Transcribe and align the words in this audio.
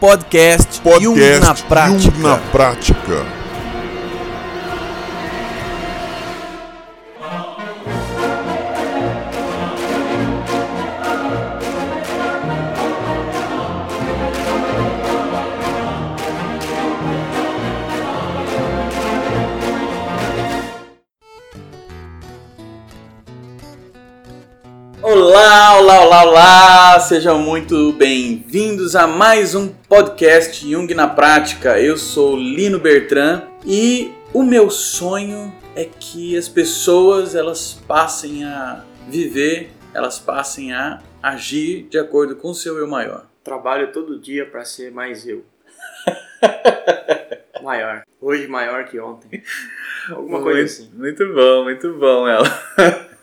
Podcast, 0.00 0.82
Podcast 0.82 1.02
Jung 1.02 1.40
na 1.40 1.54
prática. 1.54 2.16
Jung 2.16 2.22
na 2.22 2.36
prática. 2.50 3.43
Olá, 25.84 26.00
olá, 26.00 26.22
olá! 26.22 27.00
Sejam 27.00 27.38
muito 27.38 27.92
bem-vindos 27.92 28.96
a 28.96 29.06
mais 29.06 29.54
um 29.54 29.68
podcast 29.68 30.66
Jung 30.66 30.94
na 30.94 31.06
Prática. 31.06 31.78
Eu 31.78 31.98
sou 31.98 32.34
Lino 32.34 32.78
Bertrand 32.78 33.42
e 33.66 34.10
o 34.32 34.42
meu 34.42 34.70
sonho 34.70 35.54
é 35.76 35.84
que 35.84 36.38
as 36.38 36.48
pessoas 36.48 37.34
elas 37.34 37.74
passem 37.86 38.46
a 38.46 38.82
viver, 39.10 39.72
elas 39.92 40.18
passem 40.18 40.72
a 40.72 41.02
agir 41.22 41.82
de 41.90 41.98
acordo 41.98 42.34
com 42.34 42.48
o 42.48 42.54
seu 42.54 42.78
eu 42.78 42.88
maior. 42.88 43.26
Trabalho 43.44 43.92
todo 43.92 44.18
dia 44.18 44.46
para 44.46 44.64
ser 44.64 44.90
mais 44.90 45.28
eu. 45.28 45.44
maior. 47.62 48.04
Hoje 48.22 48.48
maior 48.48 48.86
que 48.86 48.98
ontem. 48.98 49.42
Alguma 50.08 50.40
coisa 50.40 50.60
muito, 50.60 50.72
assim. 50.72 50.90
Muito 50.94 51.34
bom, 51.34 51.64
muito 51.64 51.92
bom, 51.98 52.26
ela. 52.26 53.13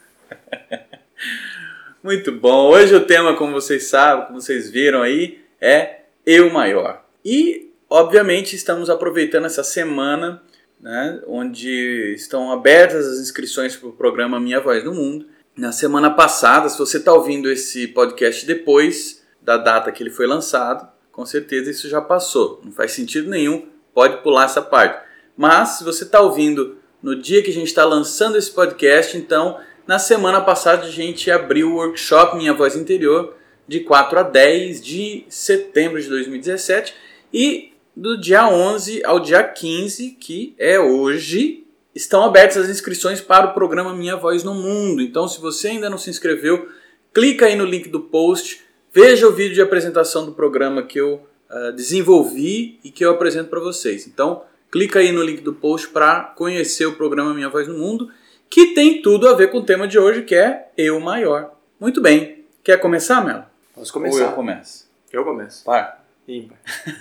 Muito 2.04 2.32
bom. 2.32 2.70
Hoje 2.70 2.96
o 2.96 3.06
tema, 3.06 3.36
como 3.36 3.54
vocês 3.54 3.88
sabem, 3.88 4.26
como 4.26 4.42
vocês 4.42 4.70
viram 4.70 5.02
aí, 5.02 5.40
é 5.60 6.02
eu 6.26 6.50
maior. 6.50 7.06
E, 7.24 7.72
obviamente, 7.90 8.56
estamos 8.56 8.90
aproveitando 8.90 9.46
essa 9.46 9.64
semana, 9.64 10.42
né, 10.80 11.22
onde 11.28 12.14
estão 12.16 12.52
abertas 12.52 13.06
as 13.06 13.20
inscrições 13.20 13.76
para 13.76 13.90
o 13.90 13.94
programa 13.94 14.40
Minha 14.40 14.60
Voz 14.60 14.84
no 14.84 14.94
Mundo. 14.94 15.28
Na 15.56 15.72
semana 15.72 16.10
passada, 16.10 16.70
se 16.70 16.78
você 16.78 16.98
está 16.98 17.14
ouvindo 17.14 17.52
esse 17.52 17.88
podcast 17.88 18.46
depois 18.46 19.24
da 19.42 19.58
data 19.58 19.92
que 19.92 20.02
ele 20.02 20.10
foi 20.10 20.26
lançado, 20.26 20.90
com 21.12 21.26
certeza 21.26 21.70
isso 21.70 21.88
já 21.88 22.02
passou. 22.02 22.62
Não 22.64 22.72
faz 22.72 22.94
sentido 22.94 23.30
nenhum, 23.30 23.68
pode 23.94 24.24
pular 24.24 24.46
essa 24.46 24.62
parte. 24.62 25.06
Mas 25.38 25.70
se 25.70 25.84
você 25.84 26.04
está 26.04 26.20
ouvindo 26.20 26.78
no 27.02 27.16
dia 27.16 27.44
que 27.44 27.52
a 27.52 27.54
gente 27.54 27.68
está 27.68 27.84
lançando 27.86 28.38
esse 28.38 28.52
podcast, 28.52 29.18
então 29.18 29.60
na 29.92 30.00
semana 30.00 30.40
passada 30.40 30.86
a 30.86 30.90
gente 30.90 31.30
abriu 31.30 31.74
o 31.74 31.76
workshop 31.76 32.38
Minha 32.38 32.54
Voz 32.54 32.78
Interior 32.78 33.36
de 33.68 33.82
4 33.82 34.20
a 34.20 34.24
10 34.24 34.82
de 34.82 35.26
setembro 35.28 36.02
de 36.02 36.08
2017 36.08 36.94
e 37.34 37.74
do 37.94 38.18
dia 38.18 38.48
11 38.48 39.04
ao 39.04 39.20
dia 39.20 39.44
15, 39.44 40.12
que 40.12 40.56
é 40.58 40.80
hoje, 40.80 41.66
estão 41.94 42.24
abertas 42.24 42.56
as 42.56 42.70
inscrições 42.70 43.20
para 43.20 43.48
o 43.48 43.54
programa 43.54 43.94
Minha 43.94 44.16
Voz 44.16 44.46
no 44.46 44.54
Mundo. 44.54 45.02
Então 45.02 45.28
se 45.28 45.42
você 45.42 45.68
ainda 45.68 45.90
não 45.90 45.98
se 45.98 46.10
inscreveu, 46.10 46.70
clica 47.14 47.48
aí 47.48 47.58
no 47.58 47.66
link 47.66 47.90
do 47.90 48.00
post, 48.00 48.62
veja 48.94 49.28
o 49.28 49.34
vídeo 49.34 49.56
de 49.56 49.62
apresentação 49.62 50.26
do 50.26 50.32
programa 50.32 50.84
que 50.84 51.02
eu 51.02 51.16
uh, 51.50 51.74
desenvolvi 51.74 52.80
e 52.82 52.92
que 52.92 53.04
eu 53.04 53.12
apresento 53.12 53.50
para 53.50 53.60
vocês. 53.60 54.08
Então 54.08 54.44
clica 54.72 55.00
aí 55.00 55.12
no 55.12 55.22
link 55.22 55.42
do 55.42 55.52
post 55.52 55.90
para 55.90 56.34
conhecer 56.38 56.86
o 56.86 56.94
programa 56.94 57.34
Minha 57.34 57.50
Voz 57.50 57.68
no 57.68 57.78
Mundo 57.78 58.10
que 58.52 58.74
tem 58.74 59.02
tudo 59.02 59.30
a 59.30 59.34
ver 59.34 59.50
com 59.50 59.60
o 59.60 59.66
tema 59.66 59.88
de 59.88 59.98
hoje, 59.98 60.24
que 60.24 60.36
é 60.36 60.70
eu 60.78 61.00
maior. 61.00 61.56
Muito 61.80 62.02
bem. 62.02 62.46
Quer 62.62 62.78
começar, 62.78 63.24
Melo? 63.24 63.46
Posso 63.74 63.94
começar? 63.94 64.24
Ou 64.24 64.30
eu 64.30 64.34
começo? 64.34 64.92
Eu 65.12 65.24
começo. 65.24 65.64
Par. 65.64 66.06
Ímpar. 66.28 66.58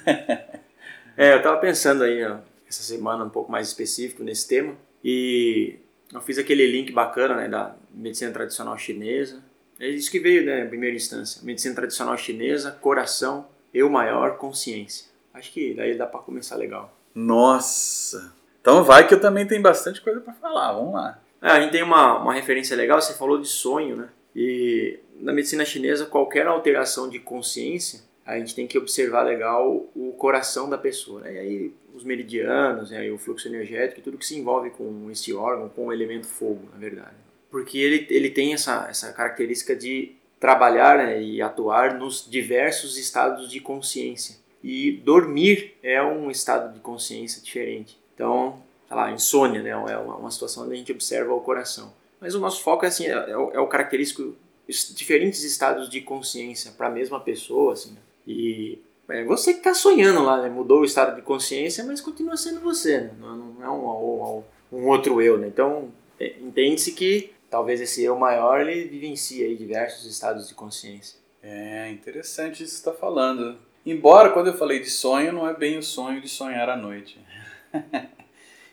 é, 1.17 1.35
eu 1.35 1.43
tava 1.43 1.59
pensando 1.59 2.05
aí 2.05 2.25
ó, 2.25 2.37
essa 2.69 2.85
semana 2.85 3.25
um 3.25 3.29
pouco 3.29 3.51
mais 3.51 3.67
específico 3.67 4.23
nesse 4.23 4.47
tema 4.47 4.77
e 5.03 5.77
eu 6.15 6.21
fiz 6.21 6.39
aquele 6.39 6.67
link 6.71 6.93
bacana 6.93 7.35
né, 7.35 7.49
da 7.49 7.75
medicina 7.93 8.31
tradicional 8.31 8.79
chinesa. 8.79 9.43
É 9.81 9.89
isso 9.89 10.11
que 10.11 10.21
veio, 10.21 10.47
né, 10.47 10.65
em 10.65 10.69
primeira 10.69 10.95
instância. 10.95 11.43
Medicina 11.43 11.75
tradicional 11.75 12.17
chinesa, 12.17 12.71
coração, 12.71 13.49
eu 13.75 13.91
maior, 13.91 14.37
consciência. 14.39 15.07
Acho 15.35 15.53
que 15.53 15.75
daí 15.75 15.99
dá 15.99 16.07
para 16.07 16.21
começar 16.21 16.55
legal. 16.55 16.97
Nossa! 17.13 18.33
Então 18.61 18.85
vai 18.85 19.09
que 19.09 19.15
eu 19.15 19.21
também 19.21 19.47
tenho 19.47 19.63
bastante 19.63 20.01
coisa 20.01 20.21
para 20.21 20.35
falar. 20.35 20.73
Vamos 20.73 20.95
lá. 20.95 21.19
É, 21.43 21.49
a 21.49 21.61
gente 21.61 21.73
tem 21.73 21.83
uma, 21.83 22.19
uma 22.19 22.35
referência 22.35 22.77
legal, 22.77 23.01
você 23.01 23.15
falou 23.15 23.41
de 23.41 23.49
sonho, 23.49 23.97
né? 23.97 24.09
E 24.35 24.99
na 25.21 25.33
medicina 25.33 25.65
chinesa, 25.65 26.07
qualquer 26.07 26.47
alteração 26.47 27.09
de 27.09 27.19
consciência, 27.19 28.01
a 28.25 28.39
gente 28.39 28.55
tem 28.55 28.67
que 28.67 28.79
observar 28.79 29.23
legal 29.23 29.89
o 29.95 30.13
coração 30.13 30.69
da 30.69 30.79
pessoa. 30.79 31.21
Né? 31.23 31.35
E 31.35 31.39
aí 31.39 31.73
os 31.95 32.05
meridianos, 32.05 32.91
né? 32.91 33.11
o 33.11 33.19
fluxo 33.19 33.49
energético, 33.49 34.01
tudo 34.01 34.19
que 34.19 34.27
se 34.27 34.39
envolve 34.39 34.71
com 34.71 35.11
esse 35.11 35.33
órgão, 35.35 35.69
com 35.69 35.87
o 35.87 35.93
elemento 35.93 36.27
fogo, 36.27 36.69
na 36.73 36.79
verdade. 36.79 37.17
Porque 37.51 37.79
ele, 37.79 38.07
ele 38.09 38.31
tem 38.31 38.55
essa, 38.55 38.87
essa 38.89 39.13
característica 39.13 39.75
de 39.75 40.13
trabalhar 40.39 40.99
né? 40.99 41.21
e 41.21 41.43
atuar 41.43 41.99
nos 41.99 42.27
diversos 42.29 42.97
estados 42.97 43.51
de 43.51 43.61
consciência. 43.61 44.37
E 44.63 44.93
dormir 44.93 45.75
é 45.83 46.03
um 46.03 46.31
estado 46.31 46.73
de 46.73 46.81
consciência 46.81 47.43
diferente. 47.43 47.99
Então, 48.15 48.63
sei 48.91 48.97
lá, 48.97 49.13
insônia, 49.13 49.63
né? 49.63 49.71
É 49.71 49.97
uma, 49.97 50.31
situação 50.33 50.65
onde 50.65 50.75
a 50.75 50.77
gente 50.77 50.91
observa 50.91 51.33
o 51.33 51.41
coração. 51.41 51.93
Mas 52.21 52.35
o 52.35 52.41
nosso 52.41 52.61
foco 52.61 52.85
é 52.85 52.89
assim, 52.89 53.07
é, 53.07 53.13
é, 53.13 53.37
o, 53.37 53.51
é 53.53 53.61
o, 53.61 53.69
característico 53.69 54.35
diferentes 54.95 55.45
estados 55.45 55.89
de 55.89 56.01
consciência 56.01 56.73
para 56.73 56.89
a 56.89 56.91
mesma 56.91 57.21
pessoa, 57.21 57.75
assim. 57.75 57.93
Né? 57.93 58.01
E 58.27 58.79
é 59.09 59.25
você 59.25 59.53
que 59.53 59.61
está 59.61 59.75
sonhando 59.75 60.23
lá, 60.25 60.43
né? 60.43 60.49
Mudou 60.49 60.81
o 60.81 60.85
estado 60.85 61.15
de 61.15 61.23
consciência, 61.23 61.85
mas 61.85 62.01
continua 62.01 62.37
sendo 62.37 62.61
você, 62.61 63.01
né? 63.01 63.13
não, 63.21 63.57
é 63.63 63.71
um, 63.71 64.43
um, 64.73 64.79
um, 64.79 64.89
outro 64.89 65.23
eu, 65.23 65.39
né? 65.39 65.47
Então 65.47 65.93
é, 66.19 66.35
entende-se 66.41 66.91
que 66.91 67.33
talvez 67.49 67.81
esse 67.81 68.03
eu 68.03 68.17
maior 68.17 68.61
ele 68.61 68.89
vivencie 68.89 69.45
aí 69.45 69.57
diversos 69.57 70.05
estados 70.05 70.49
de 70.49 70.55
consciência. 70.55 71.19
É 71.43 71.91
interessante 71.91 72.65
isso 72.65 72.73
que 72.73 72.89
está 72.89 72.93
falando. 72.93 73.57
Embora 73.87 74.31
quando 74.31 74.49
eu 74.49 74.59
falei 74.59 74.81
de 74.81 74.91
sonho, 74.91 75.33
não 75.33 75.49
é 75.49 75.55
bem 75.55 75.79
o 75.79 75.83
sonho 75.83 76.21
de 76.21 76.29
sonhar 76.29 76.69
à 76.69 76.77
noite. 76.77 77.19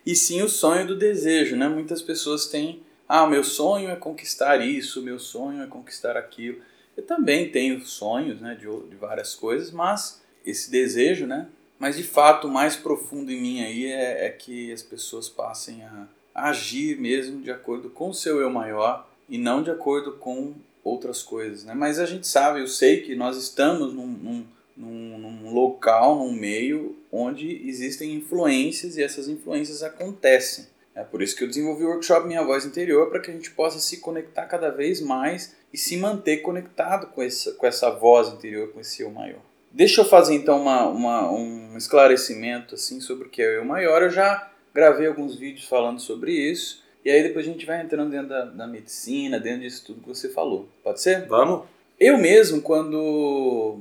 e 0.08 0.16
sim 0.16 0.42
o 0.42 0.48
sonho 0.48 0.88
do 0.88 0.96
desejo, 0.96 1.58
né? 1.58 1.68
Muitas 1.68 2.02
pessoas 2.02 2.48
têm, 2.48 2.82
ah, 3.10 3.28
meu 3.28 3.44
sonho 3.44 3.90
é 3.90 3.96
conquistar 3.98 4.66
isso, 4.66 5.02
meu 5.02 5.20
sonho 5.20 5.62
é 5.62 5.68
conquistar 5.68 6.16
aquilo. 6.16 6.62
Eu 6.96 7.04
também 7.04 7.52
tenho 7.52 7.86
sonhos, 7.86 8.40
né, 8.40 8.56
de, 8.56 8.68
de 8.90 8.96
várias 8.96 9.36
coisas, 9.36 9.70
mas 9.70 10.22
esse 10.46 10.72
desejo, 10.72 11.28
né? 11.28 11.50
Mas 11.78 11.98
de 11.98 12.04
fato, 12.04 12.48
o 12.48 12.50
mais 12.50 12.78
profundo 12.78 13.34
em 13.34 13.42
mim 13.42 13.62
aí 13.62 13.86
é, 13.88 14.28
é 14.28 14.30
que 14.30 14.72
as 14.72 14.82
pessoas 14.82 15.28
passem 15.28 15.84
a, 15.84 16.08
agir 16.34 16.98
mesmo 16.98 17.42
de 17.42 17.52
acordo 17.52 17.90
com 17.90 18.12
o 18.12 18.14
seu 18.14 18.40
eu 18.40 18.50
maior 18.50 19.06
e 19.28 19.38
não 19.38 19.62
de 19.62 19.72
acordo 19.72 20.14
com 20.14 20.54
outras 20.86 21.22
coisas, 21.22 21.66
né? 21.66 21.74
Mas 21.74 22.00
a 22.00 22.06
gente 22.06 22.26
sabe, 22.26 22.62
eu 22.62 22.68
sei 22.68 23.02
que 23.02 23.14
nós 23.14 23.36
estamos 23.36 23.94
num, 23.94 24.08
num 24.08 24.46
num, 24.78 25.18
num, 25.18 25.54
local, 25.54 26.16
num 26.18 26.32
meio 26.32 26.96
onde 27.12 27.68
existem 27.68 28.14
influências 28.14 28.96
e 28.96 29.04
essas 29.04 29.28
influências 29.28 29.82
acontecem. 29.82 30.68
É 30.94 31.04
por 31.04 31.22
isso 31.22 31.36
que 31.36 31.44
eu 31.44 31.48
desenvolvi 31.48 31.84
o 31.84 31.90
workshop 31.90 32.28
Minha 32.28 32.44
Voz 32.44 32.66
Interior, 32.66 33.10
para 33.10 33.20
que 33.20 33.30
a 33.30 33.34
gente 33.34 33.52
possa 33.52 33.80
se 33.80 33.98
conectar 33.98 34.46
cada 34.46 34.70
vez 34.70 35.02
mais 35.02 35.56
e 35.72 35.78
se 35.78 35.98
manter 35.98 36.38
conectado 36.38 37.08
com 37.08 37.22
essa, 37.22 37.52
com 37.54 37.66
essa 37.66 37.90
voz 37.92 38.30
interior, 38.30 38.72
com 38.72 38.80
esse 38.80 39.02
eu 39.02 39.12
maior. 39.12 39.42
Deixa 39.72 40.02
eu 40.02 40.06
fazer 40.06 40.34
então 40.34 40.62
uma, 40.62 40.88
uma, 40.88 41.32
um 41.32 41.78
esclarecimento 41.78 42.76
assim 42.76 43.00
sobre 43.00 43.28
o 43.28 43.30
que 43.30 43.42
é 43.42 43.46
o 43.46 43.56
eu 43.58 43.66
maior. 43.66 44.02
Eu 44.02 44.10
já 44.10 44.52
gravei 44.74 45.08
alguns 45.08 45.36
vídeos 45.36 45.68
falando 45.68 46.00
sobre 46.00 46.32
isso. 46.32 46.84
E 47.06 47.12
aí 47.12 47.22
depois 47.22 47.48
a 47.48 47.52
gente 47.52 47.66
vai 47.66 47.82
entrando 47.82 48.10
dentro 48.10 48.30
da, 48.30 48.46
da 48.46 48.68
medicina, 48.68 49.40
dentro 49.40 49.62
disso 49.62 49.86
tudo 49.86 50.02
que 50.02 50.08
você 50.08 50.30
falou. 50.30 50.68
Pode 50.84 51.00
ser? 51.00 51.28
Vamos. 51.28 51.66
Eu 52.00 52.18
mesmo, 52.18 52.62
quando 52.62 53.80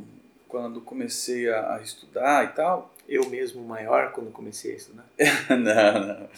quando 0.48 0.80
comecei 0.80 1.48
a, 1.48 1.76
a, 1.76 1.82
estudar 1.82 2.44
e 2.44 2.48
tal. 2.48 2.94
Eu 3.08 3.28
mesmo 3.28 3.62
maior 3.62 4.12
quando 4.12 4.30
comecei 4.30 4.72
a 4.72 4.76
estudar? 4.76 5.06
não, 5.50 6.06
não. 6.06 6.28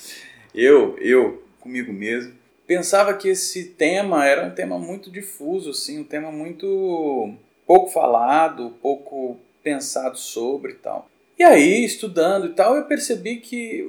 Eu, 0.54 0.98
eu, 0.98 1.42
comigo 1.60 1.92
mesmo, 1.92 2.34
pensava 2.66 3.14
que 3.14 3.28
esse 3.28 3.70
tema 3.70 4.26
era 4.26 4.46
um 4.46 4.54
tema 4.54 4.78
muito 4.78 5.10
difuso, 5.10 5.70
assim, 5.70 5.98
um 5.98 6.04
tema 6.04 6.30
muito 6.30 7.34
pouco 7.66 7.90
falado, 7.90 8.74
pouco 8.82 9.38
pensado 9.62 10.18
sobre 10.18 10.72
e 10.72 10.76
tal. 10.76 11.08
E 11.38 11.42
aí, 11.42 11.84
estudando 11.84 12.46
e 12.46 12.54
tal, 12.54 12.76
eu 12.76 12.84
percebi 12.84 13.36
que 13.36 13.88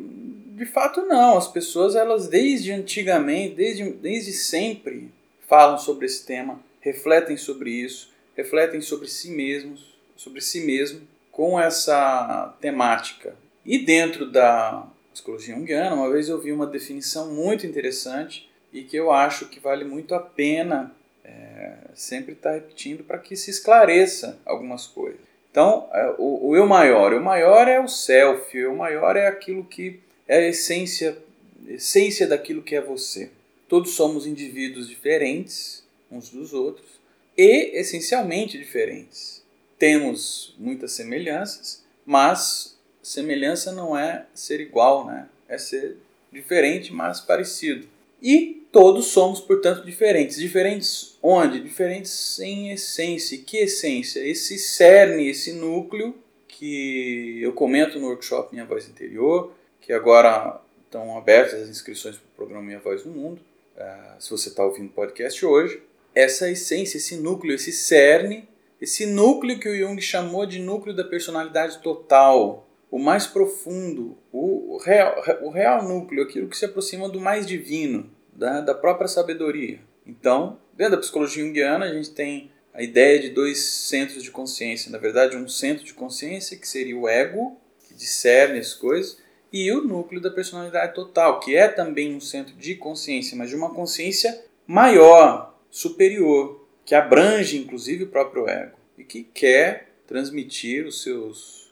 de 0.60 0.66
fato 0.66 1.02
não, 1.04 1.38
as 1.38 1.48
pessoas 1.48 1.96
elas 1.96 2.28
desde 2.28 2.74
antigamente, 2.74 3.56
desde, 3.56 3.90
desde 3.92 4.34
sempre 4.34 5.10
falam 5.48 5.78
sobre 5.78 6.06
esse 6.06 6.26
tema, 6.26 6.60
refletem 6.82 7.38
sobre 7.38 7.72
isso, 7.72 8.12
refletem 8.36 8.82
sobre 8.82 9.08
si 9.08 9.32
mesmos, 9.32 9.89
sobre 10.20 10.42
si 10.42 10.60
mesmo 10.60 11.08
com 11.32 11.58
essa 11.58 12.54
temática. 12.60 13.38
E 13.66 13.80
dentro 13.80 14.30
da 14.30 14.86
psicologia 15.14 15.56
junguiana, 15.56 15.96
uma 15.96 16.12
vez 16.12 16.28
eu 16.28 16.38
vi 16.42 16.52
uma 16.52 16.68
definição 16.68 17.34
muito 17.34 17.66
interessante 17.66 18.50
e 18.74 18.84
que 18.84 18.98
eu 18.98 19.12
acho 19.12 19.48
que 19.48 19.62
vale 19.62 19.86
muito 19.86 20.14
a 20.14 20.20
pena 20.20 20.94
é, 21.24 21.76
sempre 21.94 22.34
estar 22.34 22.50
tá 22.50 22.56
repetindo 22.56 23.02
para 23.02 23.18
que 23.18 23.34
se 23.38 23.50
esclareça 23.50 24.38
algumas 24.46 24.86
coisas. 24.86 25.22
Então, 25.50 25.88
é, 25.94 26.14
o, 26.18 26.50
o 26.50 26.56
eu 26.56 26.68
maior, 26.68 27.14
o 27.14 27.24
maior 27.24 27.70
é 27.70 27.80
o 27.80 27.88
self, 27.88 28.58
o 28.58 28.60
eu 28.60 28.76
maior 28.76 29.16
é 29.16 29.26
aquilo 29.26 29.64
que 29.64 30.02
é 30.28 30.40
a 30.40 30.48
essência, 30.50 31.18
essência 31.66 32.28
daquilo 32.28 32.62
que 32.62 32.76
é 32.76 32.82
você. 32.82 33.32
Todos 33.70 33.92
somos 33.92 34.28
indivíduos 34.28 34.90
diferentes 34.90 35.88
uns 36.12 36.30
dos 36.30 36.54
outros 36.54 36.90
e 37.38 37.80
essencialmente 37.80 38.58
diferentes. 38.58 39.39
Temos 39.80 40.54
muitas 40.60 40.92
semelhanças, 40.92 41.84
mas 42.06 42.78
semelhança 43.02 43.72
não 43.72 43.98
é 43.98 44.26
ser 44.34 44.60
igual, 44.60 45.08
né? 45.08 45.30
É 45.48 45.58
ser 45.58 45.96
diferente, 46.32 46.94
mas 46.94 47.22
parecido. 47.22 47.88
E 48.22 48.68
todos 48.74 49.08
somos, 49.08 49.40
portanto, 49.40 49.86
diferentes. 49.86 50.38
Diferentes 50.38 51.18
onde? 51.24 51.62
Diferentes 51.62 52.38
em 52.40 52.72
essência. 52.72 53.38
Que 53.38 53.60
essência? 53.60 54.20
Esse 54.20 54.60
cerne, 54.60 55.30
esse 55.30 55.54
núcleo 55.54 56.14
que 56.46 57.40
eu 57.42 57.54
comento 57.54 57.98
no 58.00 58.08
workshop 58.08 58.54
Minha 58.54 58.66
Voz 58.66 58.90
Interior, 58.90 59.54
que 59.80 59.94
agora 59.94 60.62
estão 60.86 61.18
abertas 61.18 61.62
as 61.62 61.70
inscrições 61.70 62.18
para 62.18 62.26
o 62.26 62.36
programa 62.36 62.66
Minha 62.66 62.80
Voz 62.80 63.06
no 63.06 63.14
Mundo. 63.14 63.42
Uh, 63.78 64.22
se 64.22 64.30
você 64.30 64.50
está 64.50 64.66
ouvindo 64.66 64.88
o 64.88 64.94
podcast 64.94 65.46
hoje, 65.46 65.82
essa 66.14 66.52
essência, 66.52 66.98
esse 66.98 67.16
núcleo, 67.16 67.56
esse 67.56 67.72
cerne, 67.72 68.49
esse 68.82 69.06
núcleo 69.06 69.60
que 69.60 69.68
o 69.68 69.76
Jung 69.76 70.02
chamou 70.02 70.46
de 70.46 70.60
núcleo 70.60 70.96
da 70.96 71.04
personalidade 71.04 71.80
total, 71.80 72.68
o 72.90 72.98
mais 72.98 73.28
profundo, 73.28 74.18
o 74.32 74.78
real, 74.84 75.16
o 75.44 75.50
real 75.50 75.88
núcleo, 75.88 76.24
aquilo 76.24 76.48
que 76.48 76.58
se 76.58 76.66
aproxima 76.66 77.10
do 77.10 77.20
mais 77.20 77.46
divino, 77.46 78.10
da, 78.34 78.62
da 78.62 78.74
própria 78.74 79.08
sabedoria. 79.08 79.80
Então, 80.06 80.60
dentro 80.74 80.94
da 80.96 81.02
psicologia 81.02 81.44
junguiana, 81.44 81.86
a 81.86 81.94
gente 81.94 82.12
tem 82.12 82.52
a 82.74 82.82
ideia 82.82 83.20
de 83.20 83.30
dois 83.30 83.60
centros 83.60 84.24
de 84.24 84.32
consciência. 84.32 84.92
Na 84.92 84.98
verdade, 84.98 85.36
um 85.36 85.48
centro 85.48 85.84
de 85.84 85.94
consciência, 85.94 86.58
que 86.58 86.68
seria 86.68 86.98
o 86.98 87.08
ego, 87.08 87.58
que 87.88 87.94
discerne 87.94 88.60
as 88.60 88.74
coisas, 88.74 89.18
e 89.52 89.72
o 89.72 89.84
núcleo 89.84 90.22
da 90.22 90.32
personalidade 90.32 90.94
total, 90.94 91.40
que 91.40 91.56
é 91.56 91.68
também 91.68 92.16
um 92.16 92.22
centro 92.22 92.56
de 92.56 92.76
consciência, 92.76 93.36
mas 93.36 93.50
de 93.50 93.56
uma 93.56 93.74
consciência 93.74 94.46
maior, 94.66 95.60
superior, 95.70 96.59
que 96.90 96.96
abrange 96.96 97.56
inclusive 97.56 98.06
o 98.06 98.08
próprio 98.08 98.50
ego 98.50 98.76
e 98.98 99.04
que 99.04 99.22
quer 99.24 99.92
transmitir 100.08 100.88
os 100.88 101.04
seus 101.04 101.72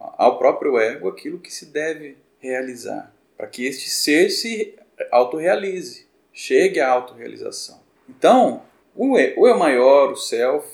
ao 0.00 0.36
próprio 0.36 0.76
ego 0.80 1.08
aquilo 1.08 1.38
que 1.38 1.54
se 1.54 1.66
deve 1.66 2.16
realizar, 2.40 3.14
para 3.36 3.46
que 3.46 3.64
este 3.64 3.88
ser 3.88 4.30
se 4.30 4.74
autorrealize, 5.12 6.08
chegue 6.32 6.80
à 6.80 6.90
autorrealização. 6.90 7.80
Então, 8.08 8.64
o 8.96 9.16
eu, 9.16 9.56
maior, 9.56 10.10
o 10.10 10.16
self, 10.16 10.66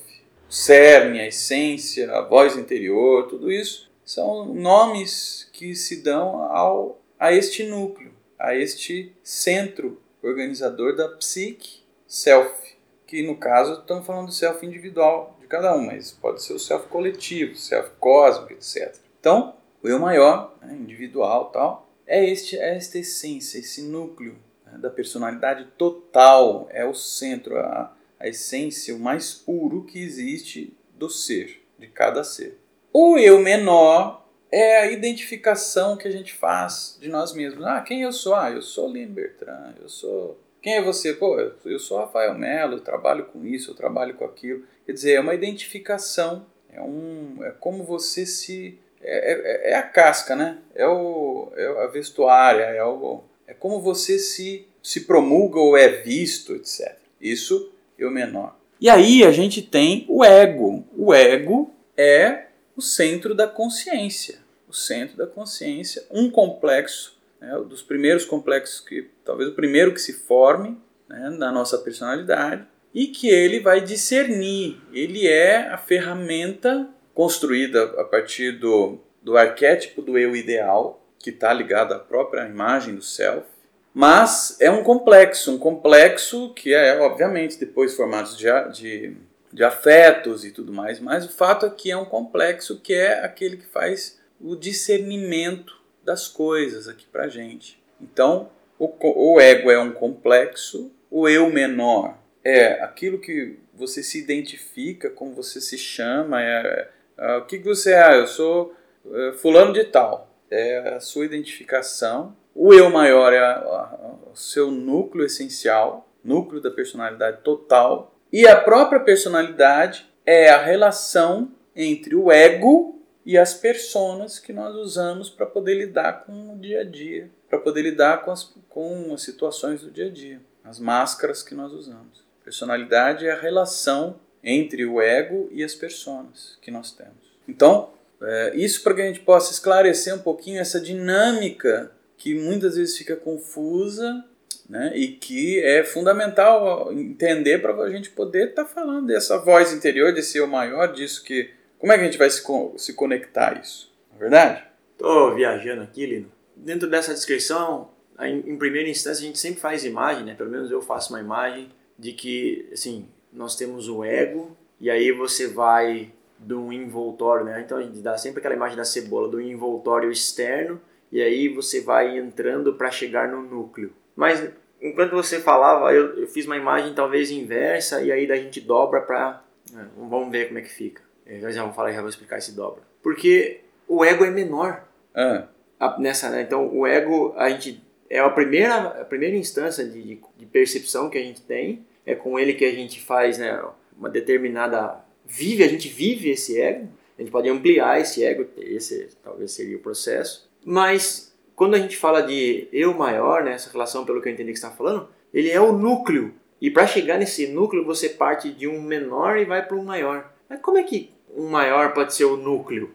o 0.48 0.52
cerne, 0.52 1.20
a 1.20 1.26
essência, 1.26 2.10
a 2.10 2.22
voz 2.22 2.56
interior, 2.56 3.28
tudo 3.28 3.52
isso 3.52 3.90
são 4.02 4.46
nomes 4.46 5.46
que 5.52 5.74
se 5.74 5.96
dão 5.96 6.42
ao, 6.44 7.02
a 7.20 7.34
este 7.34 7.64
núcleo, 7.64 8.14
a 8.38 8.54
este 8.54 9.12
centro 9.22 10.00
organizador 10.22 10.96
da 10.96 11.06
psique 11.06 11.82
self, 12.06 12.73
que 13.06 13.26
no 13.26 13.36
caso 13.36 13.80
estamos 13.80 14.06
falando 14.06 14.26
do 14.26 14.32
self 14.32 14.64
individual 14.64 15.36
de 15.40 15.46
cada 15.46 15.74
um, 15.76 15.86
mas 15.86 16.10
pode 16.10 16.42
ser 16.42 16.54
o 16.54 16.58
self 16.58 16.88
coletivo, 16.88 17.56
self 17.56 17.90
cósmico, 18.00 18.52
etc. 18.52 18.96
Então, 19.20 19.54
o 19.82 19.88
eu 19.88 19.98
maior, 19.98 20.56
né, 20.62 20.74
individual 20.74 21.50
tal, 21.50 21.88
é, 22.06 22.24
este, 22.28 22.58
é 22.58 22.76
esta 22.76 22.98
essência, 22.98 23.58
esse 23.58 23.82
núcleo 23.82 24.36
né, 24.66 24.78
da 24.78 24.90
personalidade 24.90 25.66
total, 25.76 26.66
é 26.70 26.84
o 26.84 26.94
centro, 26.94 27.58
a, 27.58 27.94
a 28.18 28.28
essência, 28.28 28.94
o 28.94 28.98
mais 28.98 29.34
puro 29.34 29.84
que 29.84 30.02
existe 30.02 30.76
do 30.94 31.10
ser, 31.10 31.62
de 31.78 31.86
cada 31.86 32.24
ser. 32.24 32.58
O 32.92 33.18
eu 33.18 33.40
menor 33.40 34.24
é 34.50 34.82
a 34.82 34.90
identificação 34.92 35.96
que 35.96 36.06
a 36.06 36.10
gente 36.10 36.32
faz 36.32 36.96
de 37.00 37.08
nós 37.08 37.34
mesmos. 37.34 37.64
Ah, 37.64 37.80
quem 37.80 38.02
eu 38.02 38.12
sou? 38.12 38.36
Ah, 38.36 38.50
eu 38.52 38.62
sou 38.62 38.92
Lino 38.92 39.12
Bertrand, 39.12 39.74
eu 39.80 39.88
sou. 39.88 40.40
Quem 40.64 40.76
é 40.76 40.82
você? 40.82 41.12
Pô, 41.12 41.38
eu 41.66 41.78
sou 41.78 41.98
Rafael 41.98 42.32
Melo, 42.32 42.76
eu 42.76 42.80
trabalho 42.80 43.26
com 43.26 43.44
isso, 43.44 43.70
eu 43.70 43.74
trabalho 43.74 44.14
com 44.14 44.24
aquilo. 44.24 44.64
Quer 44.86 44.92
dizer, 44.94 45.12
é 45.12 45.20
uma 45.20 45.34
identificação, 45.34 46.46
é, 46.72 46.80
um, 46.80 47.36
é 47.44 47.50
como 47.50 47.84
você 47.84 48.24
se. 48.24 48.78
É, 49.02 49.32
é, 49.32 49.72
é 49.72 49.74
a 49.74 49.82
casca, 49.82 50.34
né? 50.34 50.56
É, 50.74 50.88
o, 50.88 51.52
é 51.54 51.84
a 51.84 51.86
vestuária, 51.88 52.62
é, 52.62 52.82
o, 52.82 53.20
é 53.46 53.52
como 53.52 53.78
você 53.78 54.18
se, 54.18 54.66
se 54.82 55.02
promulga 55.02 55.60
ou 55.60 55.76
é 55.76 55.86
visto, 55.86 56.54
etc. 56.54 56.96
Isso 57.20 57.70
o 58.06 58.10
menor. 58.10 58.58
E 58.80 58.88
aí 58.88 59.22
a 59.22 59.30
gente 59.30 59.60
tem 59.60 60.06
o 60.08 60.24
ego. 60.24 60.82
O 60.96 61.12
ego 61.12 61.74
é 61.94 62.46
o 62.74 62.80
centro 62.80 63.34
da 63.34 63.46
consciência. 63.46 64.38
O 64.66 64.72
centro 64.72 65.18
da 65.18 65.26
consciência, 65.26 66.06
um 66.10 66.30
complexo, 66.30 67.18
né, 67.44 67.58
dos 67.68 67.82
primeiros 67.82 68.24
complexos 68.24 68.80
que, 68.80 69.10
talvez 69.24 69.50
o 69.50 69.54
primeiro 69.54 69.92
que 69.92 70.00
se 70.00 70.12
forme 70.12 70.78
né, 71.08 71.30
na 71.30 71.52
nossa 71.52 71.78
personalidade, 71.78 72.64
e 72.92 73.08
que 73.08 73.28
ele 73.28 73.60
vai 73.60 73.80
discernir. 73.80 74.80
Ele 74.92 75.26
é 75.26 75.68
a 75.68 75.76
ferramenta 75.76 76.88
construída 77.12 77.82
a 78.00 78.04
partir 78.04 78.52
do, 78.52 78.98
do 79.22 79.36
arquétipo 79.36 80.00
do 80.00 80.16
eu 80.16 80.34
ideal, 80.34 81.04
que 81.18 81.30
está 81.30 81.52
ligado 81.52 81.92
à 81.92 81.98
própria 81.98 82.46
imagem 82.46 82.94
do 82.94 83.02
self, 83.02 83.46
mas 83.92 84.56
é 84.60 84.70
um 84.70 84.82
complexo, 84.82 85.52
um 85.52 85.58
complexo 85.58 86.52
que 86.54 86.74
é, 86.74 87.00
obviamente, 87.00 87.58
depois 87.58 87.94
formado 87.94 88.36
de, 88.36 88.46
de 88.72 89.16
de 89.54 89.62
afetos 89.62 90.44
e 90.44 90.50
tudo 90.50 90.72
mais, 90.72 90.98
mas 90.98 91.24
o 91.24 91.28
fato 91.32 91.64
é 91.64 91.70
que 91.70 91.88
é 91.88 91.96
um 91.96 92.04
complexo 92.04 92.80
que 92.80 92.92
é 92.92 93.24
aquele 93.24 93.56
que 93.56 93.66
faz 93.66 94.18
o 94.40 94.56
discernimento 94.56 95.80
das 96.04 96.28
coisas 96.28 96.88
aqui 96.88 97.06
pra 97.06 97.28
gente. 97.28 97.82
Então, 98.00 98.50
o, 98.78 98.90
o 99.34 99.40
ego 99.40 99.70
é 99.70 99.78
um 99.78 99.92
complexo, 99.92 100.92
o 101.10 101.28
eu 101.28 101.50
menor 101.50 102.18
é 102.44 102.82
aquilo 102.82 103.18
que 103.18 103.58
você 103.72 104.02
se 104.02 104.18
identifica, 104.18 105.08
como 105.08 105.34
você 105.34 105.60
se 105.60 105.78
chama, 105.78 106.42
é, 106.42 106.88
é 107.16 107.36
o 107.36 107.46
que, 107.46 107.58
você 107.58 107.94
é, 107.94 108.20
eu 108.20 108.26
sou 108.26 108.74
é, 109.10 109.32
fulano 109.32 109.72
de 109.72 109.84
tal, 109.84 110.30
é 110.50 110.94
a 110.94 111.00
sua 111.00 111.24
identificação. 111.24 112.36
O 112.54 112.72
eu 112.72 112.90
maior 112.90 113.32
é 113.32 113.38
a, 113.38 113.52
a, 113.52 114.30
o 114.32 114.36
seu 114.36 114.70
núcleo 114.70 115.24
essencial, 115.24 116.08
núcleo 116.22 116.60
da 116.60 116.70
personalidade 116.70 117.38
total, 117.42 118.14
e 118.32 118.46
a 118.46 118.60
própria 118.60 119.00
personalidade 119.00 120.06
é 120.26 120.50
a 120.50 120.62
relação 120.62 121.52
entre 121.74 122.14
o 122.14 122.30
ego 122.30 123.00
e 123.24 123.38
as 123.38 123.54
personas 123.54 124.38
que 124.38 124.52
nós 124.52 124.74
usamos 124.74 125.30
para 125.30 125.46
poder 125.46 125.74
lidar 125.74 126.24
com 126.24 126.54
o 126.54 126.58
dia 126.58 126.80
a 126.80 126.84
dia, 126.84 127.30
para 127.48 127.58
poder 127.58 127.82
lidar 127.82 128.24
com 128.24 128.30
as, 128.30 128.54
com 128.68 129.12
as 129.14 129.22
situações 129.22 129.80
do 129.80 129.90
dia 129.90 130.06
a 130.06 130.10
dia, 130.10 130.40
as 130.62 130.78
máscaras 130.78 131.42
que 131.42 131.54
nós 131.54 131.72
usamos. 131.72 132.24
Personalidade 132.44 133.26
é 133.26 133.32
a 133.32 133.40
relação 133.40 134.20
entre 134.42 134.84
o 134.84 135.00
ego 135.00 135.48
e 135.50 135.64
as 135.64 135.74
personas 135.74 136.58
que 136.60 136.70
nós 136.70 136.92
temos. 136.92 137.14
Então, 137.48 137.92
é, 138.22 138.52
isso 138.54 138.82
para 138.82 138.94
que 138.94 139.02
a 139.02 139.06
gente 139.06 139.20
possa 139.20 139.52
esclarecer 139.52 140.14
um 140.14 140.18
pouquinho 140.18 140.60
essa 140.60 140.80
dinâmica 140.80 141.90
que 142.16 142.34
muitas 142.34 142.76
vezes 142.76 142.96
fica 142.96 143.16
confusa 143.16 144.24
né? 144.68 144.92
e 144.94 145.08
que 145.08 145.60
é 145.60 145.84
fundamental 145.84 146.92
entender 146.92 147.58
para 147.58 147.74
a 147.74 147.90
gente 147.90 148.10
poder 148.10 148.50
estar 148.50 148.64
tá 148.64 148.68
falando 148.68 149.06
dessa 149.06 149.38
voz 149.38 149.72
interior, 149.72 150.12
desse 150.12 150.38
eu 150.38 150.46
maior, 150.46 150.92
disso 150.92 151.22
que. 151.22 151.50
Como 151.84 151.92
é 151.92 151.98
que 151.98 152.00
a 152.00 152.06
gente 152.06 152.16
vai 152.16 152.30
se, 152.30 152.42
se 152.78 152.94
conectar 152.94 153.58
a 153.58 153.60
isso? 153.60 153.92
Não 154.08 154.16
é 154.16 154.20
verdade? 154.20 154.64
Estou 154.92 155.34
viajando 155.34 155.82
aqui, 155.82 156.06
Lino. 156.06 156.32
Dentro 156.56 156.88
dessa 156.88 157.12
descrição, 157.12 157.90
em 158.18 158.56
primeira 158.56 158.88
instância, 158.88 159.22
a 159.22 159.26
gente 159.26 159.38
sempre 159.38 159.60
faz 159.60 159.84
imagem, 159.84 160.24
né? 160.24 160.34
pelo 160.34 160.48
menos 160.48 160.70
eu 160.70 160.80
faço 160.80 161.12
uma 161.12 161.20
imagem 161.20 161.68
de 161.98 162.14
que 162.14 162.70
assim, 162.72 163.06
nós 163.30 163.54
temos 163.54 163.86
o 163.86 164.02
ego, 164.02 164.56
e 164.80 164.90
aí 164.90 165.12
você 165.12 165.46
vai 165.46 166.10
do 166.38 166.72
envoltório, 166.72 167.44
né? 167.44 167.60
Então 167.62 167.76
a 167.76 167.82
gente 167.82 167.98
dá 167.98 168.16
sempre 168.16 168.38
aquela 168.38 168.54
imagem 168.54 168.78
da 168.78 168.84
cebola, 168.86 169.28
do 169.28 169.38
envoltório 169.38 170.10
externo, 170.10 170.80
e 171.12 171.20
aí 171.20 171.50
você 171.50 171.82
vai 171.82 172.16
entrando 172.16 172.72
para 172.72 172.90
chegar 172.90 173.28
no 173.28 173.42
núcleo. 173.42 173.92
Mas 174.16 174.42
enquanto 174.80 175.10
você 175.10 175.38
falava, 175.38 175.92
eu, 175.92 176.18
eu, 176.18 176.26
fiz 176.26 176.46
uma 176.46 176.56
imagem 176.56 176.94
talvez 176.94 177.30
inversa 177.30 178.00
e 178.00 178.10
aí 178.10 178.26
da 178.26 178.36
gente 178.36 178.58
dobra 178.58 179.02
para 179.02 179.44
é, 179.76 179.84
vamos 179.98 180.32
ver 180.32 180.46
como 180.46 180.60
é 180.60 180.62
que 180.62 180.70
fica. 180.70 181.03
Eu 181.26 181.50
já 181.50 181.64
vou 181.64 181.72
falar, 181.72 181.92
já 181.92 182.00
vou 182.00 182.10
explicar 182.10 182.38
esse 182.38 182.52
dobra. 182.52 182.82
Porque 183.02 183.60
o 183.88 184.04
ego 184.04 184.24
é 184.24 184.30
menor. 184.30 184.84
Ah. 185.14 185.48
A, 185.78 185.98
nessa, 185.98 186.30
né? 186.30 186.42
Então 186.42 186.68
o 186.74 186.86
ego 186.86 187.34
a 187.36 187.48
gente 187.50 187.82
é 188.08 188.18
a 188.18 188.30
primeira 188.30 188.76
a 189.00 189.04
primeira 189.04 189.36
instância 189.36 189.84
de, 189.84 190.20
de 190.36 190.46
percepção 190.46 191.10
que 191.10 191.18
a 191.18 191.22
gente 191.22 191.42
tem. 191.42 191.84
É 192.06 192.14
com 192.14 192.38
ele 192.38 192.52
que 192.54 192.64
a 192.64 192.72
gente 192.72 193.00
faz 193.00 193.38
né, 193.38 193.62
uma 193.96 194.10
determinada 194.10 195.02
vive, 195.24 195.64
a 195.64 195.68
gente 195.68 195.88
vive 195.88 196.30
esse 196.30 196.60
ego. 196.60 196.88
A 197.18 197.22
gente 197.22 197.30
pode 197.30 197.48
ampliar 197.48 198.00
esse 198.00 198.24
ego, 198.24 198.46
esse 198.58 199.08
talvez 199.22 199.52
seria 199.52 199.76
o 199.76 199.80
processo. 199.80 200.50
Mas 200.64 201.34
quando 201.54 201.74
a 201.74 201.78
gente 201.78 201.96
fala 201.96 202.20
de 202.22 202.68
eu 202.72 202.92
maior, 202.92 203.44
né, 203.44 203.52
essa 203.52 203.70
relação, 203.70 204.04
pelo 204.04 204.20
que 204.20 204.28
eu 204.28 204.32
entendi 204.32 204.52
que 204.52 204.58
você 204.58 204.66
está 204.66 204.76
falando, 204.76 205.08
ele 205.32 205.50
é 205.50 205.60
o 205.60 205.72
núcleo. 205.72 206.34
E 206.60 206.70
para 206.70 206.86
chegar 206.86 207.18
nesse 207.18 207.46
núcleo, 207.46 207.84
você 207.84 208.08
parte 208.08 208.50
de 208.50 208.66
um 208.66 208.82
menor 208.82 209.38
e 209.38 209.44
vai 209.44 209.64
para 209.64 209.76
um 209.76 209.84
maior. 209.84 210.32
Mas 210.48 210.60
como 210.60 210.78
é 210.78 210.82
que 210.82 211.13
um 211.36 211.48
maior 211.48 211.92
pode 211.92 212.14
ser 212.14 212.24
o 212.24 212.36
núcleo. 212.36 212.90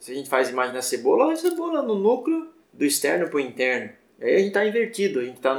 Se 0.00 0.12
a 0.12 0.14
gente 0.14 0.28
faz 0.28 0.48
imagem 0.50 0.74
da 0.74 0.82
cebola, 0.82 1.32
a 1.32 1.36
cebola 1.36 1.82
no 1.82 1.94
núcleo 1.94 2.48
do 2.72 2.84
externo 2.84 3.28
para 3.28 3.36
o 3.36 3.40
interno. 3.40 3.90
Aí 4.20 4.34
a 4.34 4.38
gente 4.38 4.48
está 4.48 4.64
invertido, 4.66 5.20
a 5.20 5.24
gente 5.24 5.36
está 5.36 5.54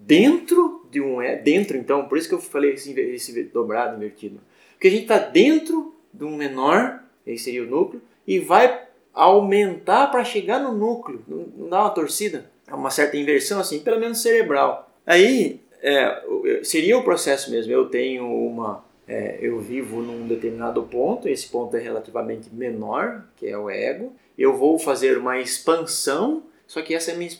dentro 0.00 0.86
de 0.90 1.00
um 1.00 1.20
é 1.20 1.36
dentro 1.36 1.76
então, 1.76 2.06
por 2.06 2.16
isso 2.16 2.28
que 2.28 2.34
eu 2.34 2.40
falei 2.40 2.72
esse, 2.72 2.98
esse 2.98 3.44
dobrado 3.44 3.96
invertido. 3.96 4.40
Porque 4.72 4.88
a 4.88 4.90
gente 4.90 5.02
está 5.02 5.18
dentro 5.18 5.94
de 6.12 6.24
um 6.24 6.36
menor, 6.36 7.02
esse 7.26 7.44
seria 7.44 7.62
o 7.62 7.66
núcleo, 7.66 8.00
e 8.26 8.38
vai 8.38 8.86
aumentar 9.12 10.08
para 10.08 10.24
chegar 10.24 10.60
no 10.60 10.72
núcleo. 10.72 11.22
Não, 11.26 11.38
não, 11.56 11.68
dá 11.68 11.80
uma 11.80 11.90
torcida? 11.90 12.50
É 12.66 12.74
uma 12.74 12.90
certa 12.90 13.16
inversão 13.16 13.58
assim, 13.58 13.80
pelo 13.80 13.98
menos 13.98 14.18
cerebral. 14.18 14.90
Aí 15.06 15.60
é, 15.82 16.22
seria 16.62 16.98
o 16.98 17.04
processo 17.04 17.50
mesmo. 17.50 17.72
Eu 17.72 17.86
tenho 17.86 18.26
uma 18.26 18.84
é, 19.08 19.38
eu 19.40 19.60
vivo 19.60 20.02
num 20.02 20.26
determinado 20.26 20.82
ponto, 20.82 21.28
esse 21.28 21.48
ponto 21.48 21.76
é 21.76 21.80
relativamente 21.80 22.52
menor, 22.52 23.24
que 23.36 23.46
é 23.46 23.56
o 23.56 23.70
ego. 23.70 24.12
Eu 24.36 24.56
vou 24.56 24.78
fazer 24.78 25.16
uma 25.16 25.38
expansão, 25.38 26.42
só 26.66 26.82
que 26.82 26.94
essa 26.94 27.14
minha 27.14 27.30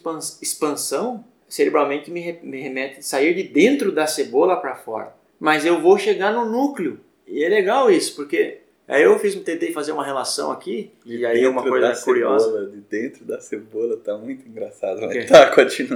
expansão 0.40 1.24
cerebralmente 1.48 2.10
me, 2.10 2.38
me 2.42 2.60
remete 2.60 3.00
a 3.00 3.02
sair 3.02 3.34
de 3.34 3.42
dentro 3.42 3.90
da 3.90 4.06
cebola 4.06 4.56
para 4.56 4.76
fora. 4.76 5.14
Mas 5.38 5.66
eu 5.66 5.80
vou 5.80 5.98
chegar 5.98 6.32
no 6.32 6.44
núcleo. 6.44 7.00
E 7.26 7.42
é 7.42 7.48
legal 7.48 7.90
isso, 7.90 8.14
porque 8.14 8.60
aí 8.86 9.02
eu 9.02 9.18
fiz, 9.18 9.34
tentei 9.34 9.72
fazer 9.72 9.90
uma 9.90 10.04
relação 10.04 10.52
aqui, 10.52 10.92
de 11.04 11.18
e 11.18 11.26
aí 11.26 11.42
é 11.42 11.48
uma 11.48 11.62
coisa 11.62 11.94
curiosa. 12.04 12.46
Cebola, 12.46 12.66
de 12.66 12.76
dentro 12.76 13.24
da 13.24 13.40
cebola 13.40 13.96
tá 13.96 14.16
muito 14.16 14.48
engraçado. 14.48 15.00
Mas 15.00 15.28
tá, 15.28 15.50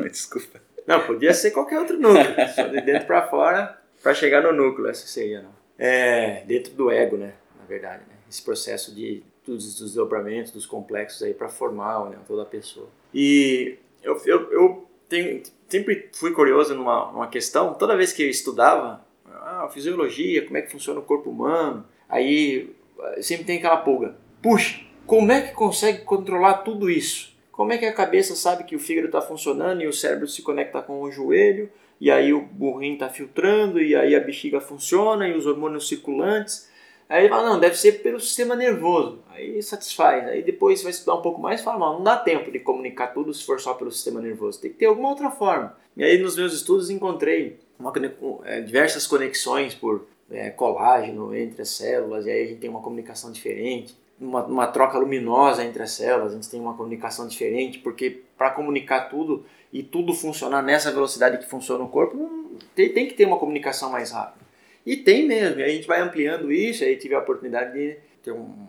desculpa. 0.08 0.60
Não, 0.84 1.06
podia 1.06 1.32
ser 1.32 1.52
qualquer 1.52 1.78
outro 1.78 1.96
núcleo, 1.98 2.34
só 2.54 2.66
de 2.66 2.80
dentro 2.80 3.06
para 3.06 3.28
fora 3.28 3.78
para 4.02 4.14
chegar 4.14 4.42
no 4.42 4.52
núcleo, 4.52 4.88
essa 4.88 5.06
seria 5.06 5.42
não. 5.42 5.60
É, 5.82 6.44
dentro 6.44 6.75
do 6.75 6.90
ego, 6.90 7.16
né? 7.16 7.32
Na 7.58 7.64
verdade, 7.64 8.02
né? 8.06 8.14
Esse 8.28 8.42
processo 8.42 8.94
de 8.94 9.22
todos 9.42 9.66
os 9.66 9.80
desdobramentos, 9.80 10.52
dos 10.52 10.66
complexos 10.66 11.22
aí 11.22 11.32
para 11.32 11.49
formar 11.49 12.10
né, 12.10 12.18
toda 12.28 12.42
a 12.42 12.46
pessoa. 12.46 12.88
E 13.14 13.78
eu, 14.02 14.20
eu, 14.26 14.52
eu 14.52 14.87
tenho, 15.08 15.42
sempre 15.66 16.10
fui 16.12 16.32
curioso 16.32 16.75
numa, 16.75 17.10
numa 17.10 17.28
questão, 17.28 17.72
toda 17.72 17.96
vez 17.96 18.12
que 18.12 18.22
eu 18.22 18.28
estudava, 18.28 19.04
ah, 19.26 19.68
fisiologia, 19.72 20.44
como 20.44 20.58
é 20.58 20.62
que 20.62 20.70
funciona 20.70 21.00
o 21.00 21.04
corpo 21.04 21.30
humano, 21.30 21.87
aí 22.08 22.76
sempre 23.22 23.44
tem 23.44 23.56
aquela 23.56 23.78
pulga. 23.78 24.14
Puxa, 24.42 24.80
como 25.06 25.32
é 25.32 25.40
que 25.40 25.54
consegue 25.54 26.04
controlar 26.04 26.58
tudo 26.58 26.90
isso? 26.90 27.34
Como 27.50 27.72
é 27.72 27.78
que 27.78 27.87
a 27.87 27.92
cabeça 27.92 28.34
sabe 28.34 28.64
que 28.64 28.76
o 28.76 28.80
fígado 28.80 29.06
está 29.06 29.20
funcionando 29.20 29.82
e 29.82 29.87
o 29.87 29.92
cérebro 29.92 30.28
se 30.28 30.42
conecta 30.42 30.80
com 30.82 31.00
o 31.00 31.10
joelho 31.10 31.70
e 32.00 32.11
aí 32.11 32.33
o 32.33 32.40
burrinho 32.40 32.95
está 32.95 33.09
filtrando, 33.09 33.80
e 33.80 33.95
aí 33.95 34.14
a 34.16 34.21
bexiga 34.21 34.61
funciona, 34.61 35.28
e 35.28 35.37
os 35.37 35.47
hormônios 35.47 35.87
circulantes. 35.87 36.71
Aí 37.09 37.23
ele 37.23 37.28
fala, 37.28 37.50
não, 37.50 37.61
deve 37.61 37.76
ser 37.76 38.02
pelo 38.02 38.21
sistema 38.21 38.54
nervoso. 38.54 39.19
Aí 39.28 39.61
satisfaz. 39.62 40.28
Aí 40.28 40.42
depois 40.42 40.83
vai 40.83 40.92
estudar 40.92 41.16
um 41.16 41.23
pouco 41.23 41.40
mais 41.40 41.61
e 41.61 41.64
fala, 41.64 41.78
não, 41.78 41.95
não 41.95 42.04
dá 42.04 42.16
tempo 42.16 42.50
de 42.50 42.61
comunicar 42.61 43.09
tudo 43.09 43.35
se 43.35 43.45
for 43.45 43.61
só 43.61 43.75
pelo 43.75 43.90
sistema 43.90 44.21
nervoso. 44.21 44.61
Tem 44.61 44.71
que 44.71 44.78
ter 44.78 44.87
alguma 44.87 45.09
outra 45.09 45.28
forma. 45.30 45.76
E 45.97 46.04
aí 46.04 46.19
nos 46.19 46.37
meus 46.37 46.54
estudos 46.54 46.88
encontrei 46.88 47.59
uma, 47.78 47.92
é, 48.45 48.61
diversas 48.61 49.07
conexões 49.07 49.75
por 49.75 50.07
é, 50.30 50.50
colágeno 50.50 51.35
entre 51.35 51.62
as 51.62 51.71
células, 51.71 52.26
e 52.26 52.30
aí 52.30 52.45
a 52.45 52.47
gente 52.47 52.61
tem 52.61 52.71
uma 52.71 52.80
comunicação 52.80 53.33
diferente. 53.33 53.99
Uma, 54.21 54.45
uma 54.45 54.66
troca 54.66 54.99
luminosa 54.99 55.64
entre 55.64 55.83
as 55.83 55.92
células, 55.92 56.33
a 56.33 56.35
gente 56.37 56.49
tem 56.49 56.61
uma 56.61 56.75
comunicação 56.75 57.26
diferente, 57.26 57.78
porque 57.78 58.23
para 58.38 58.50
comunicar 58.50 59.09
tudo 59.09 59.45
e 59.72 59.82
tudo 59.82 60.12
funcionar 60.14 60.62
nessa 60.62 60.90
velocidade 60.90 61.38
que 61.38 61.48
funciona 61.48 61.84
o 61.84 61.88
corpo, 61.88 62.58
tem, 62.74 62.92
tem 62.92 63.06
que 63.06 63.14
ter 63.14 63.24
uma 63.24 63.38
comunicação 63.38 63.90
mais 63.90 64.10
rápida. 64.10 64.44
E 64.84 64.96
tem 64.96 65.26
mesmo, 65.26 65.60
e 65.60 65.62
a 65.62 65.68
gente 65.68 65.86
vai 65.86 66.00
ampliando 66.00 66.50
isso, 66.50 66.82
aí 66.82 66.96
tive 66.96 67.14
a 67.14 67.18
oportunidade 67.18 67.72
de 67.72 67.98
ter 68.22 68.32
um, 68.32 68.66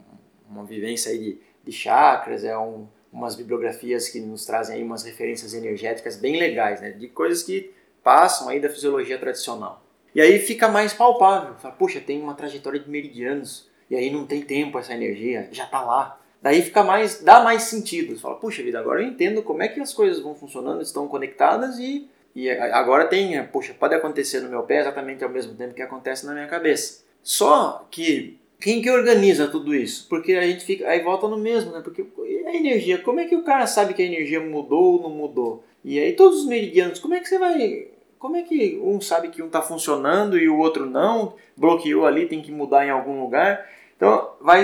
uma 0.49 0.65
vivência 0.65 1.11
aí 1.11 1.17
de, 1.17 1.39
de 1.63 1.71
chakras, 1.71 2.43
é 2.43 2.57
um, 2.57 2.87
umas 3.11 3.35
bibliografias 3.35 4.09
que 4.09 4.19
nos 4.19 4.45
trazem 4.45 4.75
aí 4.75 4.83
umas 4.83 5.03
referências 5.03 5.53
energéticas 5.53 6.17
bem 6.17 6.37
legais, 6.37 6.81
né? 6.81 6.91
de 6.91 7.07
coisas 7.07 7.43
que 7.43 7.71
passam 8.03 8.49
aí 8.49 8.59
da 8.59 8.69
fisiologia 8.69 9.17
tradicional. 9.17 9.83
E 10.13 10.19
aí 10.19 10.39
fica 10.39 10.67
mais 10.67 10.93
palpável, 10.93 11.55
fala, 11.55 11.73
puxa, 11.73 12.01
tem 12.01 12.21
uma 12.21 12.33
trajetória 12.33 12.79
de 12.79 12.89
meridianos, 12.89 13.69
e 13.89 13.95
aí 13.95 14.09
não 14.09 14.25
tem 14.25 14.41
tempo 14.41 14.77
essa 14.77 14.93
energia, 14.93 15.47
já 15.51 15.65
está 15.65 15.81
lá. 15.81 16.20
Daí 16.41 16.61
fica 16.61 16.83
mais, 16.83 17.21
dá 17.21 17.43
mais 17.43 17.63
sentido. 17.63 18.15
Você 18.15 18.21
fala, 18.21 18.35
puxa 18.35 18.63
vida, 18.63 18.79
agora 18.79 19.01
eu 19.01 19.07
entendo 19.07 19.43
como 19.43 19.61
é 19.61 19.67
que 19.67 19.79
as 19.79 19.93
coisas 19.93 20.21
vão 20.21 20.33
funcionando, 20.33 20.81
estão 20.81 21.07
conectadas 21.07 21.77
e, 21.77 22.07
e 22.35 22.49
agora 22.49 23.05
tem, 23.05 23.43
puxa, 23.47 23.75
pode 23.77 23.93
acontecer 23.93 24.39
no 24.39 24.49
meu 24.49 24.63
pé 24.63 24.79
exatamente 24.79 25.23
ao 25.23 25.29
mesmo 25.29 25.53
tempo 25.53 25.73
que 25.73 25.81
acontece 25.81 26.25
na 26.25 26.33
minha 26.33 26.47
cabeça. 26.47 27.03
Só 27.21 27.87
que 27.91 28.39
quem 28.59 28.81
que 28.81 28.89
organiza 28.89 29.47
tudo 29.47 29.75
isso? 29.75 30.07
Porque 30.09 30.33
a 30.33 30.41
gente 30.41 30.65
fica, 30.65 30.87
aí 30.87 31.01
volta 31.01 31.27
no 31.27 31.37
mesmo, 31.37 31.71
né? 31.71 31.81
Porque 31.83 32.05
a 32.45 32.55
energia, 32.55 32.97
como 32.97 33.19
é 33.19 33.25
que 33.25 33.35
o 33.35 33.43
cara 33.43 33.67
sabe 33.67 33.93
que 33.93 34.01
a 34.01 34.05
energia 34.05 34.39
mudou 34.39 34.93
ou 34.93 35.01
não 35.01 35.09
mudou? 35.09 35.63
E 35.83 35.99
aí 35.99 36.13
todos 36.13 36.41
os 36.41 36.47
meridianos, 36.47 36.99
como 36.99 37.13
é 37.13 37.19
que 37.19 37.27
você 37.27 37.37
vai 37.37 37.87
como 38.21 38.35
é 38.35 38.43
que 38.43 38.79
um 38.83 39.01
sabe 39.01 39.29
que 39.29 39.41
um 39.41 39.47
está 39.47 39.63
funcionando 39.63 40.37
e 40.37 40.47
o 40.47 40.59
outro 40.59 40.85
não? 40.85 41.33
Bloqueou 41.57 42.05
ali, 42.05 42.27
tem 42.27 42.39
que 42.39 42.51
mudar 42.51 42.85
em 42.85 42.91
algum 42.91 43.19
lugar. 43.19 43.67
Então 44.01 44.33
vai, 44.41 44.63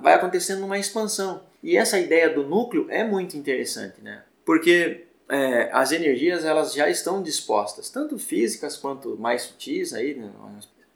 vai 0.00 0.14
acontecendo 0.14 0.64
uma 0.64 0.78
expansão. 0.78 1.42
E 1.62 1.76
essa 1.76 2.00
ideia 2.00 2.30
do 2.30 2.44
núcleo 2.44 2.86
é 2.88 3.04
muito 3.04 3.36
interessante, 3.36 4.00
né? 4.00 4.22
Porque 4.42 5.04
é, 5.28 5.68
as 5.70 5.92
energias 5.92 6.46
elas 6.46 6.72
já 6.72 6.88
estão 6.88 7.22
dispostas, 7.22 7.90
tanto 7.90 8.18
físicas 8.18 8.78
quanto 8.78 9.18
mais 9.18 9.42
sutis 9.42 9.92
aí, 9.92 10.14
né? 10.14 10.32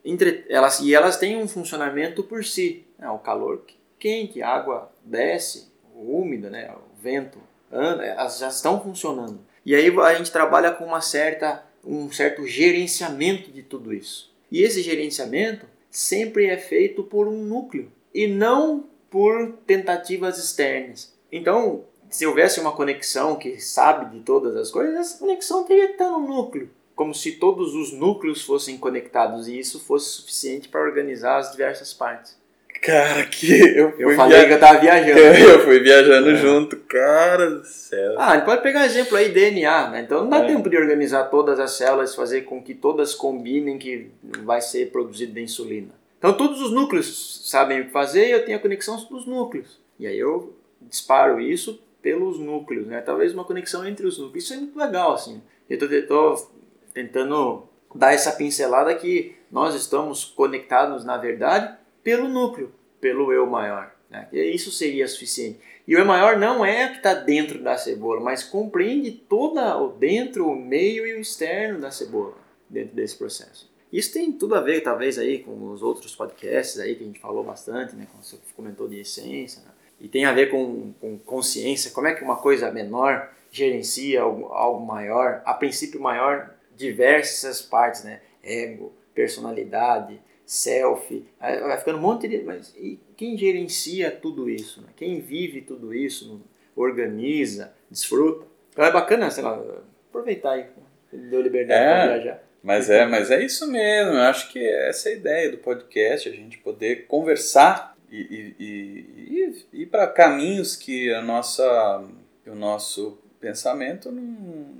Entre, 0.02 0.46
elas, 0.48 0.80
e 0.80 0.94
elas 0.94 1.18
têm 1.18 1.36
um 1.36 1.46
funcionamento 1.46 2.22
por 2.22 2.42
si. 2.42 2.86
Né? 2.98 3.06
O 3.10 3.18
calor 3.18 3.62
quente, 3.98 4.42
a 4.42 4.48
água 4.48 4.90
desce, 5.04 5.70
o 5.94 6.18
úmido, 6.18 6.48
né? 6.48 6.72
o 6.72 7.02
vento 7.02 7.38
anda, 7.70 8.02
elas 8.02 8.38
já 8.38 8.48
estão 8.48 8.82
funcionando. 8.82 9.40
E 9.64 9.74
aí 9.74 9.94
a 10.00 10.14
gente 10.14 10.32
trabalha 10.32 10.70
com 10.70 10.86
uma 10.86 11.02
certa, 11.02 11.62
um 11.84 12.10
certo 12.10 12.46
gerenciamento 12.46 13.50
de 13.50 13.62
tudo 13.62 13.92
isso. 13.92 14.32
E 14.50 14.62
esse 14.62 14.80
gerenciamento 14.80 15.66
sempre 15.94 16.46
é 16.46 16.56
feito 16.56 17.04
por 17.04 17.28
um 17.28 17.44
núcleo 17.44 17.88
e 18.12 18.26
não 18.26 18.84
por 19.08 19.52
tentativas 19.64 20.38
externas. 20.38 21.14
Então, 21.30 21.84
se 22.10 22.26
houvesse 22.26 22.58
uma 22.58 22.72
conexão 22.72 23.36
que 23.36 23.60
sabe 23.60 24.10
de 24.16 24.24
todas 24.24 24.56
as 24.56 24.72
coisas, 24.72 24.96
essa 24.96 25.18
conexão 25.18 25.62
teria 25.62 25.86
que 25.86 25.92
estar 25.92 26.10
no 26.10 26.18
núcleo. 26.18 26.68
Como 26.96 27.14
se 27.14 27.32
todos 27.32 27.74
os 27.76 27.92
núcleos 27.92 28.42
fossem 28.42 28.76
conectados 28.76 29.46
e 29.46 29.56
isso 29.56 29.78
fosse 29.78 30.10
suficiente 30.10 30.68
para 30.68 30.82
organizar 30.82 31.38
as 31.38 31.52
diversas 31.52 31.94
partes. 31.94 32.36
Cara, 32.84 33.24
que 33.24 33.50
eu, 33.74 33.94
eu 33.98 34.14
falei 34.14 34.40
via... 34.40 34.46
que 34.46 34.52
eu 34.52 34.60
tava 34.60 34.78
viajando. 34.78 35.18
Eu, 35.18 35.60
fui 35.60 35.80
viajando 35.80 36.30
é. 36.30 36.36
junto, 36.36 36.76
cara 36.76 37.50
do 37.50 37.64
céu. 37.64 38.14
Ah, 38.18 38.38
pode 38.42 38.62
pegar 38.62 38.84
exemplo 38.84 39.16
aí 39.16 39.30
DNA, 39.30 39.88
né? 39.88 40.02
Então 40.02 40.22
não 40.22 40.28
dá 40.28 40.44
é. 40.44 40.46
tempo 40.46 40.68
de 40.68 40.76
organizar 40.76 41.24
todas 41.24 41.58
as 41.58 41.72
células, 41.72 42.14
fazer 42.14 42.42
com 42.42 42.62
que 42.62 42.74
todas 42.74 43.14
combinem 43.14 43.78
que 43.78 44.10
vai 44.42 44.60
ser 44.60 44.90
produzida 44.90 45.40
insulina. 45.40 45.94
Então 46.18 46.34
todos 46.34 46.60
os 46.60 46.70
núcleos 46.72 47.40
sabem 47.50 47.80
o 47.80 47.84
que 47.86 47.90
fazer 47.90 48.28
e 48.28 48.32
eu 48.32 48.44
tenho 48.44 48.58
a 48.58 48.60
conexão 48.60 48.96
dos 49.10 49.26
núcleos. 49.26 49.80
E 49.98 50.06
aí 50.06 50.18
eu 50.18 50.54
disparo 50.82 51.40
isso 51.40 51.82
pelos 52.02 52.38
núcleos, 52.38 52.86
né? 52.86 53.00
Talvez 53.00 53.32
uma 53.32 53.44
conexão 53.44 53.86
entre 53.86 54.06
os 54.06 54.18
núcleos. 54.18 54.44
Isso 54.44 54.52
é 54.52 54.56
muito 54.58 54.78
legal, 54.78 55.14
assim. 55.14 55.42
Eu 55.70 55.78
estou 55.78 56.52
tentando 56.92 57.66
dar 57.94 58.12
essa 58.12 58.32
pincelada 58.32 58.94
que 58.94 59.34
nós 59.50 59.74
estamos 59.74 60.24
conectados, 60.24 61.02
na 61.04 61.16
verdade, 61.16 61.74
pelo 62.04 62.28
núcleo, 62.28 62.72
pelo 63.00 63.32
eu 63.32 63.46
maior. 63.46 63.92
Né? 64.08 64.28
Isso 64.32 64.70
seria 64.70 65.08
suficiente. 65.08 65.58
E 65.86 65.96
o 65.96 65.98
eu 65.98 66.04
maior 66.04 66.38
não 66.38 66.64
é 66.64 66.86
o 66.86 66.90
que 66.90 66.96
está 66.98 67.14
dentro 67.14 67.62
da 67.62 67.76
cebola, 67.76 68.20
mas 68.20 68.44
compreende 68.44 69.10
todo 69.10 69.58
o 69.58 69.88
dentro, 69.88 70.48
o 70.48 70.54
meio 70.54 71.06
e 71.06 71.14
o 71.14 71.20
externo 71.20 71.80
da 71.80 71.90
cebola 71.90 72.34
dentro 72.70 72.94
desse 72.94 73.16
processo. 73.16 73.72
Isso 73.92 74.12
tem 74.12 74.32
tudo 74.32 74.54
a 74.54 74.60
ver, 74.60 74.80
talvez, 74.80 75.18
aí 75.18 75.38
com 75.38 75.70
os 75.70 75.82
outros 75.82 76.14
podcasts 76.14 76.80
aí 76.80 76.94
que 76.96 77.04
a 77.04 77.06
gente 77.06 77.20
falou 77.20 77.44
bastante, 77.44 77.94
né? 77.94 78.06
Como 78.10 78.22
você 78.22 78.36
comentou 78.56 78.88
de 78.88 78.98
essência, 78.98 79.62
né? 79.62 79.70
E 80.00 80.08
tem 80.08 80.24
a 80.24 80.32
ver 80.32 80.50
com, 80.50 80.92
com 81.00 81.16
consciência, 81.18 81.92
como 81.92 82.08
é 82.08 82.14
que 82.14 82.24
uma 82.24 82.36
coisa 82.36 82.70
menor 82.72 83.30
gerencia 83.52 84.22
algo, 84.22 84.46
algo 84.46 84.84
maior, 84.84 85.42
a 85.44 85.54
princípio 85.54 86.00
maior, 86.00 86.52
diversas 86.76 87.62
partes, 87.62 88.02
né? 88.02 88.20
Ego, 88.42 88.92
personalidade, 89.14 90.20
self, 90.44 91.24
vai 91.40 91.78
ficando 91.78 91.98
um 91.98 92.02
monte 92.02 92.28
de. 92.28 92.42
Mas 92.42 92.74
e 92.76 92.98
quem 93.16 93.36
gerencia 93.36 94.10
tudo 94.10 94.48
isso? 94.48 94.80
Né? 94.82 94.88
Quem 94.96 95.20
vive 95.20 95.62
tudo 95.62 95.94
isso, 95.94 96.40
organiza, 96.76 97.72
desfruta? 97.90 98.46
Então 98.70 98.84
é 98.84 98.92
bacana, 98.92 99.30
sei 99.30 99.44
lá, 99.44 99.62
aproveitar 100.08 100.52
aí, 100.52 100.66
deu 101.12 101.40
liberdade 101.40 101.80
é, 101.80 101.86
para 101.86 102.14
viajar. 102.14 102.42
Mas 102.62 102.90
é, 102.90 103.06
mas 103.06 103.30
é 103.30 103.44
isso 103.44 103.70
mesmo. 103.70 104.12
Eu 104.12 104.22
acho 104.22 104.50
que 104.50 104.58
essa 104.58 105.08
é 105.08 105.12
a 105.12 105.16
ideia 105.16 105.50
do 105.50 105.58
podcast, 105.58 106.28
a 106.28 106.32
gente 106.32 106.58
poder 106.58 107.06
conversar 107.06 107.96
e, 108.10 108.20
e, 108.20 108.64
e, 108.64 109.64
e 109.72 109.82
ir 109.82 109.86
para 109.86 110.06
caminhos 110.06 110.76
que 110.76 111.12
a 111.12 111.22
nossa, 111.22 112.04
o 112.46 112.54
nosso 112.54 113.18
pensamento 113.40 114.10
não, 114.10 114.22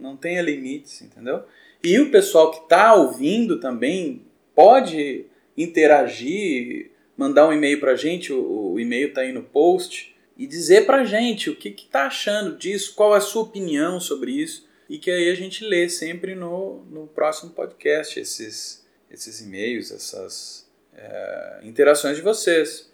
não 0.00 0.16
tenha 0.16 0.40
limites, 0.40 1.02
entendeu? 1.02 1.44
E 1.82 2.00
o 2.00 2.10
pessoal 2.10 2.50
que 2.50 2.60
está 2.60 2.94
ouvindo 2.94 3.60
também 3.60 4.22
pode 4.54 5.26
interagir 5.56 6.90
mandar 7.16 7.48
um 7.48 7.52
e-mail 7.52 7.80
para 7.80 7.92
a 7.92 7.96
gente, 7.96 8.32
o, 8.32 8.72
o 8.72 8.80
e-mail 8.80 9.08
está 9.08 9.20
aí 9.22 9.32
no 9.32 9.42
post, 9.42 10.14
e 10.36 10.46
dizer 10.46 10.84
para 10.84 11.02
a 11.02 11.04
gente 11.04 11.48
o 11.48 11.56
que 11.56 11.68
está 11.68 12.06
achando 12.06 12.56
disso, 12.56 12.94
qual 12.94 13.14
é 13.14 13.18
a 13.18 13.20
sua 13.20 13.42
opinião 13.42 14.00
sobre 14.00 14.32
isso, 14.32 14.68
e 14.88 14.98
que 14.98 15.10
aí 15.10 15.30
a 15.30 15.34
gente 15.34 15.64
lê 15.64 15.88
sempre 15.88 16.34
no, 16.34 16.84
no 16.90 17.06
próximo 17.06 17.52
podcast 17.52 18.18
esses, 18.18 18.84
esses 19.10 19.40
e-mails, 19.40 19.90
essas 19.90 20.68
é, 20.94 21.60
interações 21.62 22.16
de 22.16 22.22
vocês. 22.22 22.92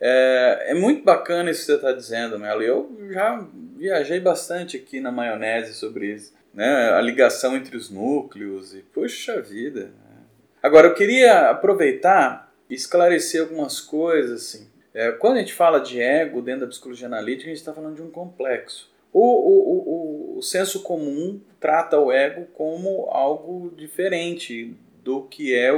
É, 0.00 0.64
é, 0.70 0.74
muito 0.74 1.04
bacana 1.04 1.50
isso 1.50 1.60
que 1.60 1.66
você 1.66 1.74
está 1.74 1.92
dizendo, 1.92 2.38
Melo. 2.38 2.62
Eu 2.62 3.08
já 3.12 3.48
viajei 3.76 4.18
bastante 4.18 4.76
aqui 4.76 5.00
na 5.00 5.12
maionese 5.12 5.74
sobre 5.74 6.12
isso. 6.12 6.34
Né? 6.52 6.90
A 6.92 7.00
ligação 7.00 7.56
entre 7.56 7.76
os 7.76 7.88
núcleos 7.88 8.74
e, 8.74 8.80
puxa 8.80 9.40
vida. 9.40 9.92
Né? 10.62 10.68
Agora, 10.68 10.88
eu 10.88 10.94
queria 10.94 11.50
aproveitar 11.50 12.52
e 12.70 12.74
esclarecer 12.74 13.42
algumas 13.42 13.80
coisas. 13.80 14.42
Assim. 14.42 14.68
É, 14.94 15.10
quando 15.12 15.36
a 15.36 15.40
gente 15.40 15.54
fala 15.54 15.80
de 15.80 16.00
ego 16.00 16.40
dentro 16.40 16.62
da 16.62 16.66
psicologia 16.68 17.06
analítica, 17.06 17.46
a 17.46 17.48
gente 17.48 17.58
está 17.58 17.72
falando 17.72 17.96
de 17.96 18.02
um 18.02 18.10
complexo. 18.10 18.90
O, 19.12 19.20
o, 19.20 20.36
o, 20.36 20.38
o 20.38 20.42
senso 20.42 20.82
comum 20.82 21.40
trata 21.60 21.98
o 21.98 22.10
ego 22.10 22.46
como 22.54 23.08
algo 23.10 23.72
diferente 23.76 24.74
do 25.02 25.22
que 25.22 25.54
é 25.54 25.70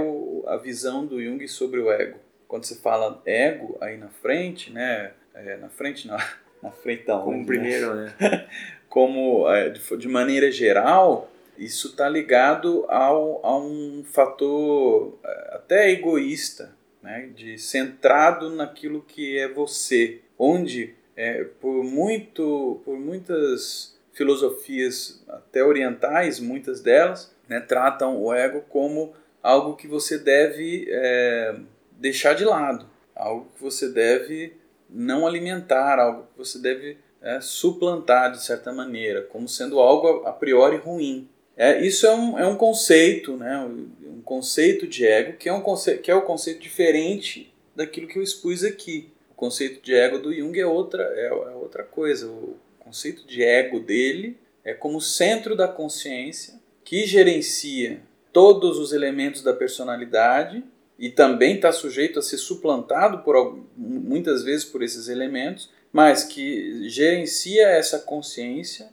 a 0.46 0.56
visão 0.56 1.04
do 1.04 1.22
Jung 1.22 1.46
sobre 1.48 1.80
o 1.80 1.90
ego. 1.90 2.18
Quando 2.46 2.64
você 2.64 2.76
fala 2.76 3.20
ego 3.24 3.76
aí 3.80 3.96
na 3.96 4.08
frente, 4.08 4.70
né? 4.70 5.12
É, 5.34 5.56
na 5.56 5.68
frente 5.68 6.06
não, 6.06 6.16
na 6.62 6.70
frente 6.70 7.04
da 7.04 7.18
Como 7.18 7.38
onde, 7.38 7.46
primeiro, 7.46 7.94
né? 7.94 8.14
como 8.88 9.50
é, 9.50 9.70
de 9.70 10.08
maneira 10.08 10.52
geral, 10.52 11.28
isso 11.58 11.88
está 11.88 12.08
ligado 12.08 12.84
ao, 12.88 13.44
a 13.44 13.58
um 13.58 14.04
fator 14.04 15.18
é, 15.24 15.56
até 15.56 15.90
egoísta, 15.90 16.74
né? 17.02 17.30
de 17.34 17.58
centrado 17.58 18.50
naquilo 18.50 19.02
que 19.02 19.38
é 19.38 19.48
você, 19.48 20.20
onde 20.38 20.94
é, 21.16 21.44
por 21.60 21.84
muito, 21.84 22.80
por 22.84 22.98
muitas 22.98 23.94
filosofias 24.12 25.22
até 25.28 25.62
orientais, 25.62 26.40
muitas 26.40 26.80
delas, 26.80 27.34
né, 27.48 27.60
tratam 27.60 28.22
o 28.22 28.32
ego 28.32 28.62
como 28.68 29.12
algo 29.42 29.76
que 29.76 29.86
você 29.86 30.18
deve 30.18 30.86
é, 30.88 31.56
deixar 31.92 32.34
de 32.34 32.44
lado, 32.44 32.86
algo 33.14 33.50
que 33.54 33.62
você 33.62 33.88
deve 33.88 34.56
não 34.88 35.26
alimentar, 35.26 35.98
algo 35.98 36.22
que 36.32 36.38
você 36.38 36.58
deve 36.58 36.96
é, 37.20 37.40
suplantar 37.40 38.32
de 38.32 38.42
certa 38.42 38.72
maneira, 38.72 39.22
como 39.22 39.48
sendo 39.48 39.80
algo 39.80 40.26
a 40.26 40.32
priori 40.32 40.76
ruim. 40.76 41.28
É, 41.56 41.84
isso 41.84 42.06
é 42.06 42.14
um, 42.14 42.38
é 42.38 42.46
um 42.46 42.56
conceito, 42.56 43.36
né, 43.36 43.58
um 43.58 44.20
conceito 44.22 44.86
de 44.86 45.06
ego 45.06 45.36
que 45.36 45.48
é, 45.48 45.52
um 45.52 45.60
conceito, 45.60 46.02
que 46.02 46.10
é 46.10 46.16
um 46.16 46.22
conceito 46.22 46.60
diferente 46.60 47.52
daquilo 47.76 48.08
que 48.08 48.18
eu 48.18 48.22
expus 48.22 48.64
aqui. 48.64 49.10
O 49.30 49.34
conceito 49.34 49.82
de 49.82 49.94
ego 49.94 50.18
do 50.18 50.34
Jung 50.34 50.58
é 50.58 50.66
outra, 50.66 51.02
é, 51.14 51.26
é 51.26 51.54
outra 51.54 51.84
coisa. 51.84 52.26
O 52.26 52.56
conceito 52.78 53.26
de 53.26 53.42
ego 53.42 53.80
dele 53.80 54.36
é 54.64 54.72
como 54.72 55.00
centro 55.00 55.54
da 55.56 55.68
consciência 55.68 56.54
que 56.84 57.06
gerencia 57.06 58.00
todos 58.32 58.78
os 58.78 58.92
elementos 58.92 59.42
da 59.42 59.52
personalidade 59.52 60.62
e 60.98 61.10
também 61.10 61.56
está 61.56 61.72
sujeito 61.72 62.18
a 62.18 62.22
ser 62.22 62.38
suplantado 62.38 63.18
por 63.18 63.58
muitas 63.76 64.42
vezes 64.42 64.64
por 64.64 64.82
esses 64.82 65.08
elementos, 65.08 65.70
mas 65.92 66.24
que 66.24 66.88
gerencia 66.88 67.68
essa 67.68 67.98
consciência 67.98 68.92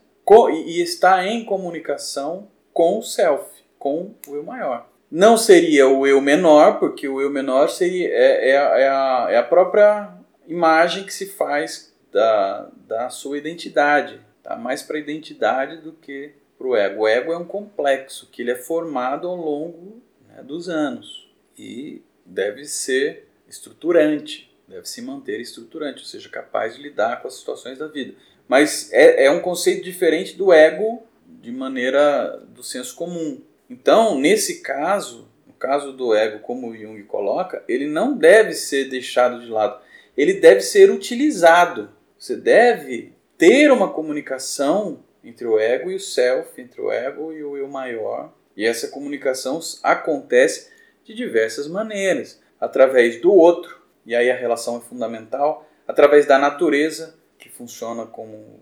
e 0.66 0.80
está 0.80 1.26
em 1.26 1.44
comunicação 1.44 2.48
com 2.72 2.98
o 2.98 3.02
self, 3.02 3.44
com 3.78 4.14
o 4.26 4.34
eu 4.34 4.42
maior. 4.42 4.88
Não 5.10 5.36
seria 5.36 5.88
o 5.88 6.06
eu 6.06 6.20
menor, 6.20 6.78
porque 6.78 7.06
o 7.06 7.20
eu 7.20 7.28
menor 7.28 7.68
seria, 7.68 8.08
é, 8.08 8.50
é, 8.50 8.50
é, 8.50 8.88
a, 8.88 9.26
é 9.30 9.36
a 9.36 9.42
própria 9.42 10.14
imagem 10.48 11.04
que 11.04 11.12
se 11.12 11.26
faz 11.26 11.94
da, 12.10 12.70
da 12.86 13.10
sua 13.10 13.38
identidade, 13.38 14.20
tá? 14.42 14.56
mais 14.56 14.82
para 14.82 14.96
a 14.96 15.00
identidade 15.00 15.78
do 15.78 15.92
que 15.92 16.32
para 16.56 16.66
o 16.66 16.76
ego. 16.76 17.02
O 17.02 17.08
ego 17.08 17.32
é 17.32 17.36
um 17.36 17.44
complexo 17.44 18.28
que 18.30 18.42
ele 18.42 18.52
é 18.52 18.56
formado 18.56 19.28
ao 19.28 19.36
longo 19.36 20.00
né, 20.28 20.42
dos 20.42 20.68
anos 20.68 21.30
e 21.58 22.02
deve 22.24 22.64
ser 22.64 23.28
estruturante, 23.48 24.50
deve 24.66 24.88
se 24.88 25.02
manter 25.02 25.40
estruturante, 25.40 26.00
ou 26.00 26.06
seja, 26.06 26.28
capaz 26.28 26.76
de 26.76 26.82
lidar 26.82 27.20
com 27.20 27.28
as 27.28 27.34
situações 27.34 27.78
da 27.78 27.86
vida. 27.86 28.14
Mas 28.48 28.92
é, 28.92 29.26
é 29.26 29.30
um 29.30 29.40
conceito 29.40 29.84
diferente 29.84 30.36
do 30.36 30.52
ego 30.52 31.02
de 31.40 31.50
maneira 31.50 32.42
do 32.48 32.62
senso 32.62 32.94
comum. 32.94 33.40
Então, 33.68 34.18
nesse 34.18 34.60
caso, 34.60 35.28
no 35.46 35.54
caso 35.54 35.92
do 35.92 36.14
ego, 36.14 36.40
como 36.40 36.76
Jung 36.76 37.02
coloca, 37.04 37.62
ele 37.66 37.86
não 37.86 38.16
deve 38.16 38.52
ser 38.52 38.88
deixado 38.88 39.40
de 39.40 39.48
lado, 39.48 39.80
ele 40.16 40.34
deve 40.34 40.60
ser 40.60 40.90
utilizado. 40.90 41.90
Você 42.18 42.36
deve 42.36 43.12
ter 43.38 43.72
uma 43.72 43.92
comunicação 43.92 45.00
entre 45.24 45.46
o 45.46 45.58
ego 45.58 45.90
e 45.90 45.96
o 45.96 46.00
self, 46.00 46.60
entre 46.60 46.80
o 46.80 46.90
ego 46.90 47.32
e 47.32 47.42
o 47.42 47.56
eu 47.56 47.68
maior. 47.68 48.32
E 48.56 48.66
essa 48.66 48.88
comunicação 48.88 49.60
acontece 49.82 50.70
de 51.04 51.14
diversas 51.14 51.66
maneiras, 51.66 52.40
através 52.60 53.20
do 53.20 53.32
outro, 53.32 53.80
e 54.04 54.14
aí 54.14 54.30
a 54.30 54.36
relação 54.36 54.78
é 54.78 54.80
fundamental, 54.80 55.68
através 55.86 56.26
da 56.26 56.38
natureza, 56.38 57.18
que 57.38 57.48
funciona 57.48 58.06
como 58.06 58.60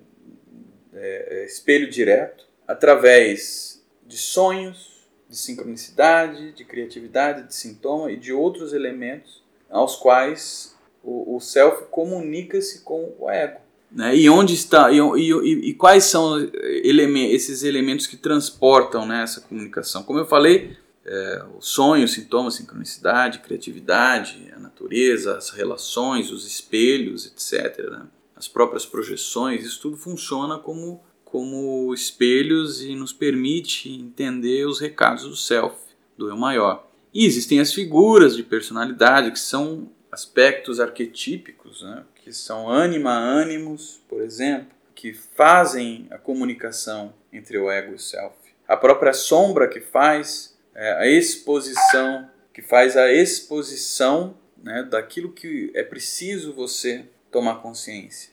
é, 0.95 1.41
é 1.41 1.45
espelho 1.45 1.91
direto, 1.91 2.47
através 2.71 3.83
de 4.07 4.17
sonhos, 4.17 5.09
de 5.29 5.37
sincronicidade, 5.37 6.53
de 6.53 6.65
criatividade, 6.65 7.49
de 7.49 7.55
sintoma 7.55 8.13
e 8.13 8.17
de 8.17 8.33
outros 8.33 8.73
elementos 8.73 9.43
aos 9.69 9.97
quais 9.97 10.77
o, 11.03 11.37
o 11.37 11.41
self 11.41 11.87
comunica-se 11.91 12.83
com 12.83 13.13
o 13.19 13.29
ego. 13.29 13.61
Né? 13.91 14.15
E 14.17 14.31
onde 14.31 14.55
está 14.55 14.89
e, 14.93 14.99
e, 14.99 15.71
e 15.71 15.75
quais 15.75 16.05
são 16.05 16.39
eleme 16.85 17.33
esses 17.33 17.65
elementos 17.65 18.07
que 18.07 18.17
transportam 18.17 19.05
né, 19.05 19.25
essa 19.25 19.41
comunicação? 19.41 20.05
Como 20.05 20.21
eu 20.21 20.27
falei, 20.27 20.77
é, 21.05 21.45
o 21.59 21.61
sonho, 21.61 22.07
sintomas, 22.07 22.55
sincronicidade, 22.55 23.41
criatividade, 23.41 24.49
a 24.55 24.61
natureza, 24.61 25.37
as 25.37 25.51
relações, 25.51 26.31
os 26.31 26.47
espelhos, 26.47 27.27
etc. 27.27 27.91
Né? 27.91 28.07
As 28.37 28.47
próprias 28.47 28.87
projeções, 28.87 29.65
isso 29.65 29.81
tudo 29.81 29.97
funciona 29.97 30.57
como, 30.57 31.03
como 31.31 31.95
espelhos 31.95 32.83
e 32.83 32.95
nos 32.95 33.13
permite 33.13 33.89
entender 33.89 34.67
os 34.67 34.81
recados 34.81 35.25
do 35.25 35.37
self, 35.37 35.77
do 36.17 36.29
eu 36.29 36.37
maior. 36.37 36.89
E 37.15 37.25
existem 37.25 37.61
as 37.61 37.73
figuras 37.73 38.37
de 38.37 38.43
personalidade, 38.43 39.31
que 39.31 39.39
são 39.39 39.89
aspectos 40.11 40.81
arquetípicos, 40.81 41.83
né? 41.83 42.05
que 42.17 42.33
são 42.33 42.69
anima 42.69 43.13
ânimos, 43.13 44.01
por 44.09 44.21
exemplo, 44.21 44.69
que 44.95 45.13
fazem 45.13 46.07
a 46.11 46.19
comunicação 46.19 47.15
entre 47.33 47.57
o 47.59 47.71
ego 47.71 47.93
e 47.93 47.95
o 47.95 47.99
self. 47.99 48.35
A 48.67 48.77
própria 48.77 49.13
sombra 49.13 49.69
que 49.69 49.81
faz 49.81 50.57
é, 50.75 50.93
a 50.95 51.07
exposição, 51.09 52.29
que 52.53 52.61
faz 52.61 52.97
a 52.97 53.13
exposição 53.13 54.37
né, 54.63 54.83
daquilo 54.83 55.33
que 55.33 55.71
é 55.75 55.83
preciso 55.83 56.53
você 56.53 57.07
tomar 57.31 57.57
consciência 57.57 58.31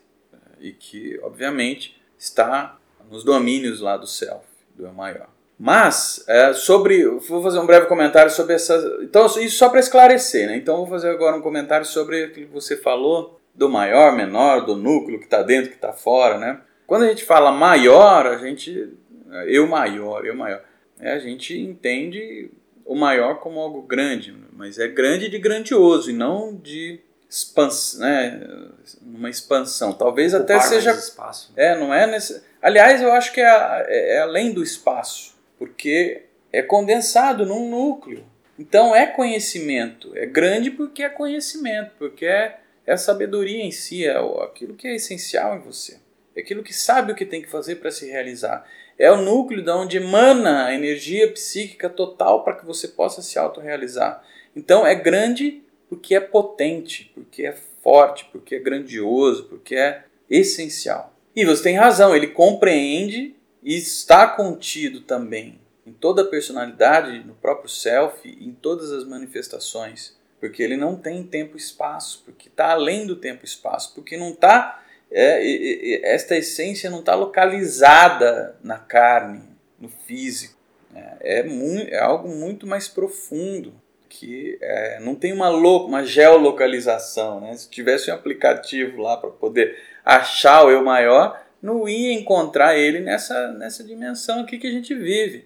e 0.59 0.71
que, 0.71 1.19
obviamente, 1.21 2.01
está 2.17 2.79
nos 3.09 3.23
domínios 3.23 3.81
lá 3.81 3.97
do 3.97 4.07
self, 4.07 4.45
do 4.75 4.85
eu 4.85 4.93
maior. 4.93 5.27
Mas, 5.59 6.23
é, 6.27 6.53
sobre. 6.53 7.03
Vou 7.05 7.41
fazer 7.41 7.59
um 7.59 7.65
breve 7.65 7.87
comentário 7.87 8.31
sobre 8.31 8.53
essas. 8.53 9.01
Então, 9.01 9.25
isso 9.25 9.57
só 9.57 9.69
para 9.69 9.79
esclarecer, 9.79 10.47
né? 10.47 10.55
Então, 10.55 10.77
vou 10.77 10.87
fazer 10.87 11.09
agora 11.09 11.35
um 11.35 11.41
comentário 11.41 11.85
sobre 11.85 12.25
aquilo 12.25 12.47
que 12.47 12.53
você 12.53 12.77
falou 12.77 13.39
do 13.55 13.67
maior, 13.67 14.15
menor, 14.15 14.65
do 14.65 14.75
núcleo 14.75 15.17
que 15.17 15.25
está 15.25 15.41
dentro, 15.41 15.71
que 15.71 15.75
está 15.75 15.91
fora, 15.91 16.37
né? 16.37 16.61
Quando 16.85 17.03
a 17.03 17.07
gente 17.07 17.25
fala 17.25 17.51
maior, 17.51 18.27
a 18.27 18.37
gente. 18.37 18.93
Eu 19.47 19.67
maior, 19.67 20.25
eu 20.25 20.35
maior. 20.35 20.61
É, 20.99 21.13
a 21.13 21.19
gente 21.19 21.57
entende 21.59 22.51
o 22.85 22.95
maior 22.95 23.39
como 23.39 23.59
algo 23.59 23.81
grande, 23.81 24.33
mas 24.53 24.77
é 24.77 24.87
grande 24.87 25.27
de 25.27 25.37
grandioso 25.37 26.09
e 26.09 26.13
não 26.13 26.55
de 26.55 27.01
expansão, 27.29 27.99
né? 28.01 28.47
Uma 29.01 29.29
expansão. 29.29 29.93
Talvez 29.93 30.33
Ocupar 30.33 30.57
até 30.57 30.67
seja. 30.67 30.91
Espaço. 30.91 31.53
É, 31.55 31.77
não 31.77 31.93
é 31.93 32.07
nesse. 32.07 32.41
Aliás, 32.61 33.01
eu 33.01 33.11
acho 33.11 33.33
que 33.33 33.41
é, 33.41 33.85
é, 33.87 34.15
é 34.15 34.19
além 34.19 34.53
do 34.53 34.63
espaço, 34.63 35.35
porque 35.57 36.23
é 36.51 36.61
condensado 36.61 37.45
num 37.45 37.69
núcleo. 37.69 38.25
Então 38.57 38.95
é 38.95 39.05
conhecimento. 39.05 40.11
É 40.15 40.25
grande 40.25 40.71
porque 40.71 41.03
é 41.03 41.09
conhecimento, 41.09 41.91
porque 41.97 42.25
é 42.25 42.59
é 42.87 42.93
a 42.93 42.97
sabedoria 42.97 43.61
em 43.61 43.69
si, 43.69 44.05
é 44.05 44.17
aquilo 44.41 44.73
que 44.73 44.87
é 44.87 44.95
essencial 44.95 45.57
em 45.57 45.59
você. 45.59 45.99
É 46.33 46.39
aquilo 46.39 46.63
que 46.63 46.73
sabe 46.73 47.11
o 47.11 47.15
que 47.15 47.25
tem 47.25 47.41
que 47.41 47.49
fazer 47.49 47.75
para 47.75 47.91
se 47.91 48.09
realizar. 48.09 48.65
É 48.97 49.11
o 49.11 49.21
núcleo 49.21 49.61
de 49.61 49.69
onde 49.69 49.97
emana 49.97 50.67
a 50.67 50.73
energia 50.73 51.29
psíquica 51.33 51.89
total 51.89 52.45
para 52.45 52.55
que 52.55 52.65
você 52.65 52.87
possa 52.87 53.21
se 53.21 53.37
autorrealizar. 53.37 54.23
Então 54.55 54.87
é 54.87 54.95
grande 54.95 55.61
porque 55.89 56.15
é 56.15 56.19
potente, 56.19 57.11
porque 57.13 57.45
é 57.45 57.53
forte, 57.83 58.25
porque 58.31 58.55
é 58.55 58.59
grandioso, 58.59 59.45
porque 59.45 59.75
é 59.75 60.03
essencial. 60.29 61.13
E 61.35 61.45
você 61.45 61.63
tem 61.63 61.75
razão, 61.75 62.15
ele 62.15 62.27
compreende 62.27 63.35
e 63.63 63.75
está 63.75 64.27
contido 64.27 65.01
também 65.01 65.59
em 65.85 65.93
toda 65.93 66.23
a 66.23 66.25
personalidade, 66.25 67.23
no 67.25 67.33
próprio 67.35 67.69
self, 67.69 68.27
em 68.27 68.51
todas 68.51 68.91
as 68.91 69.05
manifestações 69.05 70.17
porque 70.39 70.61
ele 70.61 70.77
não 70.77 70.95
tem 70.95 71.23
tempo 71.23 71.55
e 71.55 71.59
espaço, 71.59 72.21
porque 72.25 72.47
está 72.47 72.71
além 72.71 73.05
do 73.05 73.15
tempo 73.15 73.43
e 73.43 73.47
espaço, 73.47 73.93
porque 73.95 74.17
não 74.17 74.29
está 74.29 74.83
é, 75.09 76.13
esta 76.13 76.35
essência 76.35 76.89
não 76.89 76.99
está 76.99 77.15
localizada 77.15 78.57
na 78.61 78.77
carne, 78.77 79.41
no 79.79 79.87
físico. 79.87 80.57
É, 80.93 81.39
é, 81.39 81.43
muito, 81.43 81.89
é 81.89 81.99
algo 81.99 82.27
muito 82.27 82.67
mais 82.67 82.87
profundo 82.87 83.73
que 84.07 84.57
é, 84.61 84.99
não 84.99 85.15
tem 85.15 85.33
uma, 85.33 85.49
uma 85.49 86.05
geolocalização. 86.05 87.39
Né? 87.39 87.55
Se 87.55 87.69
tivesse 87.69 88.09
um 88.09 88.13
aplicativo 88.13 89.01
lá 89.01 89.17
para 89.17 89.29
poder 89.29 89.77
achar 90.03 90.65
o 90.65 90.71
eu 90.71 90.83
maior, 90.83 91.41
não 91.61 91.87
ia 91.87 92.13
encontrar 92.13 92.77
ele 92.77 92.99
nessa, 92.99 93.51
nessa 93.53 93.83
dimensão 93.83 94.41
aqui 94.41 94.57
que 94.57 94.67
a 94.67 94.71
gente 94.71 94.93
vive. 94.95 95.45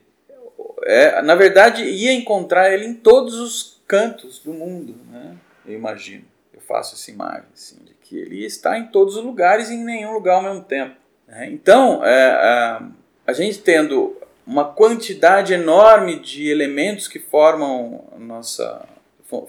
É, 0.84 1.22
na 1.22 1.36
verdade, 1.36 1.84
ia 1.84 2.12
encontrar 2.12 2.72
ele 2.72 2.86
em 2.86 2.94
todos 2.94 3.40
os 3.40 3.82
cantos 3.88 4.40
do 4.40 4.54
mundo, 4.54 4.96
né? 5.10 5.36
eu 5.66 5.74
imagino. 5.74 6.26
Eu 6.54 6.62
faço 6.62 6.96
essa 6.96 7.12
imagem 7.12 7.46
assim, 7.54 7.78
de 7.84 7.94
que 7.94 8.18
ele 8.18 8.46
está 8.46 8.78
em 8.78 8.88
todos 8.88 9.16
os 9.16 9.24
lugares 9.24 9.70
e 9.70 9.76
em 9.76 9.84
nenhum 9.84 10.14
lugar 10.14 10.36
ao 10.36 10.44
mesmo 10.44 10.64
tempo. 10.64 10.96
Né? 11.28 11.50
Então, 11.52 12.06
é, 12.06 12.32
a, 12.32 12.90
a 13.28 13.34
gente 13.34 13.60
tendo 13.60 14.21
uma 14.46 14.66
quantidade 14.66 15.54
enorme 15.54 16.20
de 16.20 16.48
elementos 16.50 17.08
que 17.08 17.20
formam 17.20 18.06
nossa 18.18 18.88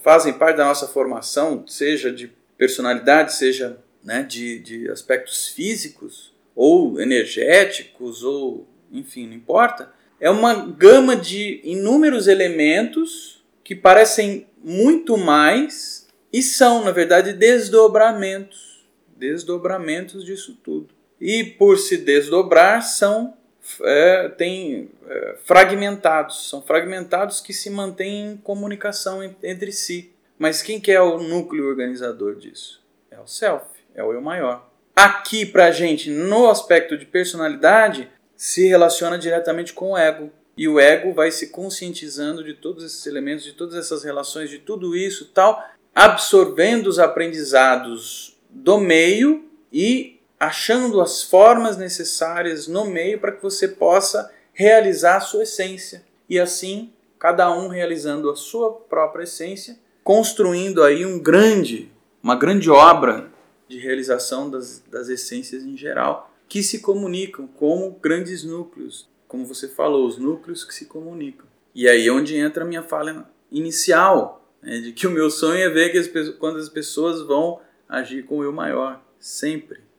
fazem 0.00 0.32
parte 0.34 0.58
da 0.58 0.64
nossa 0.64 0.86
formação, 0.86 1.64
seja 1.66 2.12
de 2.12 2.30
personalidade, 2.56 3.34
seja 3.34 3.76
né, 4.04 4.22
de, 4.22 4.60
de 4.60 4.88
aspectos 4.88 5.48
físicos 5.48 6.32
ou 6.54 7.00
energéticos 7.00 8.22
ou 8.22 8.68
enfim, 8.92 9.26
não 9.26 9.34
importa. 9.34 9.92
É 10.20 10.30
uma 10.30 10.54
gama 10.54 11.16
de 11.16 11.60
inúmeros 11.64 12.28
elementos 12.28 13.42
que 13.64 13.74
parecem 13.74 14.46
muito 14.62 15.16
mais 15.16 16.06
e 16.32 16.42
são, 16.42 16.84
na 16.84 16.90
verdade, 16.90 17.32
desdobramentos, 17.32 18.84
desdobramentos 19.16 20.24
disso 20.24 20.56
tudo. 20.62 20.88
E 21.20 21.42
por 21.44 21.78
se 21.78 21.96
desdobrar 21.96 22.82
são 22.82 23.34
é, 23.82 24.28
tem 24.28 24.90
é, 25.08 25.36
fragmentados, 25.44 26.48
são 26.48 26.62
fragmentados 26.62 27.40
que 27.40 27.52
se 27.52 27.70
mantêm 27.70 28.32
em 28.32 28.36
comunicação 28.36 29.22
entre 29.42 29.72
si. 29.72 30.12
Mas 30.38 30.62
quem 30.62 30.80
que 30.80 30.90
é 30.90 31.00
o 31.00 31.18
núcleo 31.18 31.68
organizador 31.68 32.34
disso? 32.34 32.82
É 33.10 33.20
o 33.20 33.26
self, 33.26 33.64
é 33.94 34.02
o 34.02 34.12
eu 34.12 34.20
maior. 34.20 34.68
Aqui 34.94 35.46
pra 35.46 35.70
gente, 35.70 36.10
no 36.10 36.50
aspecto 36.50 36.98
de 36.98 37.06
personalidade, 37.06 38.08
se 38.36 38.66
relaciona 38.66 39.18
diretamente 39.18 39.72
com 39.72 39.92
o 39.92 39.96
ego. 39.96 40.30
E 40.56 40.68
o 40.68 40.78
ego 40.78 41.14
vai 41.14 41.30
se 41.30 41.48
conscientizando 41.48 42.44
de 42.44 42.54
todos 42.54 42.84
esses 42.84 43.06
elementos, 43.06 43.44
de 43.44 43.52
todas 43.52 43.74
essas 43.74 44.04
relações, 44.04 44.50
de 44.50 44.58
tudo 44.58 44.96
isso 44.96 45.30
tal, 45.32 45.64
absorvendo 45.94 46.88
os 46.88 46.98
aprendizados 46.98 48.36
do 48.50 48.78
meio 48.78 49.48
e 49.72 50.20
achando 50.42 51.00
as 51.00 51.22
formas 51.22 51.76
necessárias 51.76 52.66
no 52.66 52.84
meio 52.84 53.20
para 53.20 53.30
que 53.30 53.40
você 53.40 53.68
possa 53.68 54.28
realizar 54.52 55.18
a 55.18 55.20
sua 55.20 55.44
essência. 55.44 56.04
E 56.28 56.36
assim, 56.36 56.92
cada 57.16 57.48
um 57.56 57.68
realizando 57.68 58.28
a 58.28 58.34
sua 58.34 58.72
própria 58.72 59.22
essência, 59.22 59.78
construindo 60.02 60.82
aí 60.82 61.06
um 61.06 61.20
grande, 61.20 61.92
uma 62.20 62.34
grande 62.34 62.68
obra 62.68 63.30
de 63.68 63.78
realização 63.78 64.50
das, 64.50 64.82
das 64.90 65.08
essências 65.08 65.62
em 65.62 65.76
geral, 65.76 66.34
que 66.48 66.60
se 66.60 66.80
comunicam 66.80 67.46
como 67.46 67.92
grandes 68.02 68.42
núcleos, 68.42 69.08
como 69.28 69.46
você 69.46 69.68
falou, 69.68 70.08
os 70.08 70.18
núcleos 70.18 70.64
que 70.64 70.74
se 70.74 70.86
comunicam. 70.86 71.46
E 71.72 71.88
aí 71.88 72.08
é 72.08 72.12
onde 72.12 72.36
entra 72.36 72.64
a 72.64 72.66
minha 72.66 72.82
fala 72.82 73.30
inicial, 73.48 74.44
né, 74.60 74.80
de 74.80 74.92
que 74.92 75.06
o 75.06 75.10
meu 75.10 75.30
sonho 75.30 75.62
é 75.62 75.68
ver 75.68 75.90
que 75.90 75.98
as, 75.98 76.08
quando 76.30 76.58
as 76.58 76.68
pessoas 76.68 77.22
vão 77.22 77.60
agir 77.88 78.24
com 78.24 78.38
o 78.38 78.42
eu 78.42 78.52
maior, 78.52 79.00
sempre 79.20 79.91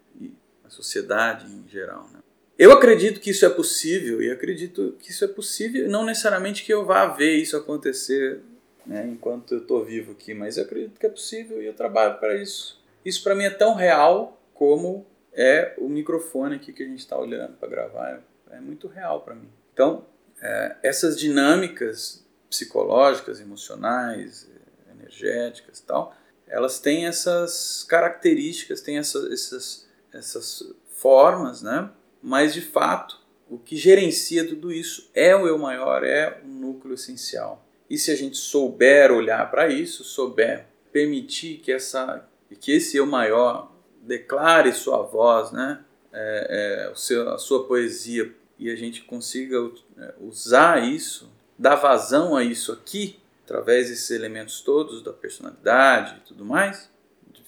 sociedade 0.73 1.45
em 1.45 1.67
geral. 1.67 2.09
Né? 2.11 2.19
Eu 2.57 2.71
acredito 2.71 3.19
que 3.19 3.31
isso 3.31 3.45
é 3.45 3.49
possível 3.49 4.21
e 4.21 4.31
acredito 4.31 4.95
que 4.99 5.11
isso 5.11 5.25
é 5.25 5.27
possível, 5.27 5.89
não 5.89 6.05
necessariamente 6.05 6.63
que 6.63 6.73
eu 6.73 6.85
vá 6.85 7.07
ver 7.07 7.35
isso 7.35 7.57
acontecer 7.57 8.41
né, 8.85 9.07
enquanto 9.07 9.53
eu 9.53 9.59
estou 9.59 9.83
vivo 9.83 10.11
aqui, 10.11 10.33
mas 10.33 10.57
eu 10.57 10.63
acredito 10.63 10.99
que 10.99 11.05
é 11.05 11.09
possível 11.09 11.61
e 11.61 11.65
eu 11.65 11.73
trabalho 11.73 12.19
para 12.19 12.35
isso. 12.35 12.81
Isso 13.03 13.23
para 13.23 13.35
mim 13.35 13.45
é 13.45 13.49
tão 13.49 13.73
real 13.73 14.41
como 14.53 15.05
é 15.33 15.73
o 15.77 15.89
microfone 15.89 16.55
aqui 16.55 16.71
que 16.71 16.83
a 16.83 16.85
gente 16.85 16.99
está 16.99 17.17
olhando 17.17 17.57
para 17.57 17.67
gravar. 17.67 18.21
É 18.51 18.59
muito 18.59 18.87
real 18.87 19.21
para 19.21 19.33
mim. 19.33 19.49
Então, 19.73 20.05
é, 20.41 20.75
essas 20.83 21.17
dinâmicas 21.17 22.23
psicológicas, 22.49 23.41
emocionais, 23.41 24.47
energéticas 24.91 25.79
tal, 25.81 26.15
elas 26.47 26.79
têm 26.79 27.07
essas 27.07 27.83
características, 27.83 28.81
têm 28.81 28.99
essas, 28.99 29.31
essas 29.31 29.87
essas 30.13 30.63
formas, 30.87 31.61
né? 31.61 31.89
mas 32.21 32.53
de 32.53 32.61
fato 32.61 33.21
o 33.49 33.57
que 33.57 33.75
gerencia 33.75 34.47
tudo 34.47 34.71
isso 34.71 35.09
é 35.13 35.35
o 35.35 35.45
eu 35.45 35.57
maior, 35.57 36.03
é 36.03 36.41
o 36.43 36.47
núcleo 36.47 36.95
essencial. 36.95 37.63
E 37.89 37.97
se 37.97 38.09
a 38.09 38.15
gente 38.15 38.37
souber 38.37 39.11
olhar 39.11 39.51
para 39.51 39.67
isso, 39.67 40.03
souber 40.03 40.65
permitir 40.91 41.57
que, 41.57 41.71
essa, 41.71 42.27
que 42.59 42.71
esse 42.71 42.97
eu 42.97 43.05
maior 43.05 43.71
declare 44.01 44.71
sua 44.73 45.03
voz, 45.03 45.51
né? 45.51 45.83
É, 46.11 46.85
é, 46.85 46.91
o 46.91 46.95
seu, 46.95 47.29
a 47.29 47.37
sua 47.37 47.67
poesia, 47.67 48.33
e 48.57 48.71
a 48.71 48.75
gente 48.75 49.01
consiga 49.01 49.57
é, 49.97 50.13
usar 50.21 50.83
isso, 50.83 51.31
dar 51.57 51.75
vazão 51.75 52.35
a 52.35 52.43
isso 52.43 52.71
aqui, 52.71 53.19
através 53.43 53.89
desses 53.89 54.09
elementos 54.11 54.61
todos 54.61 55.03
da 55.03 55.11
personalidade 55.11 56.17
e 56.17 56.27
tudo 56.27 56.45
mais, 56.45 56.89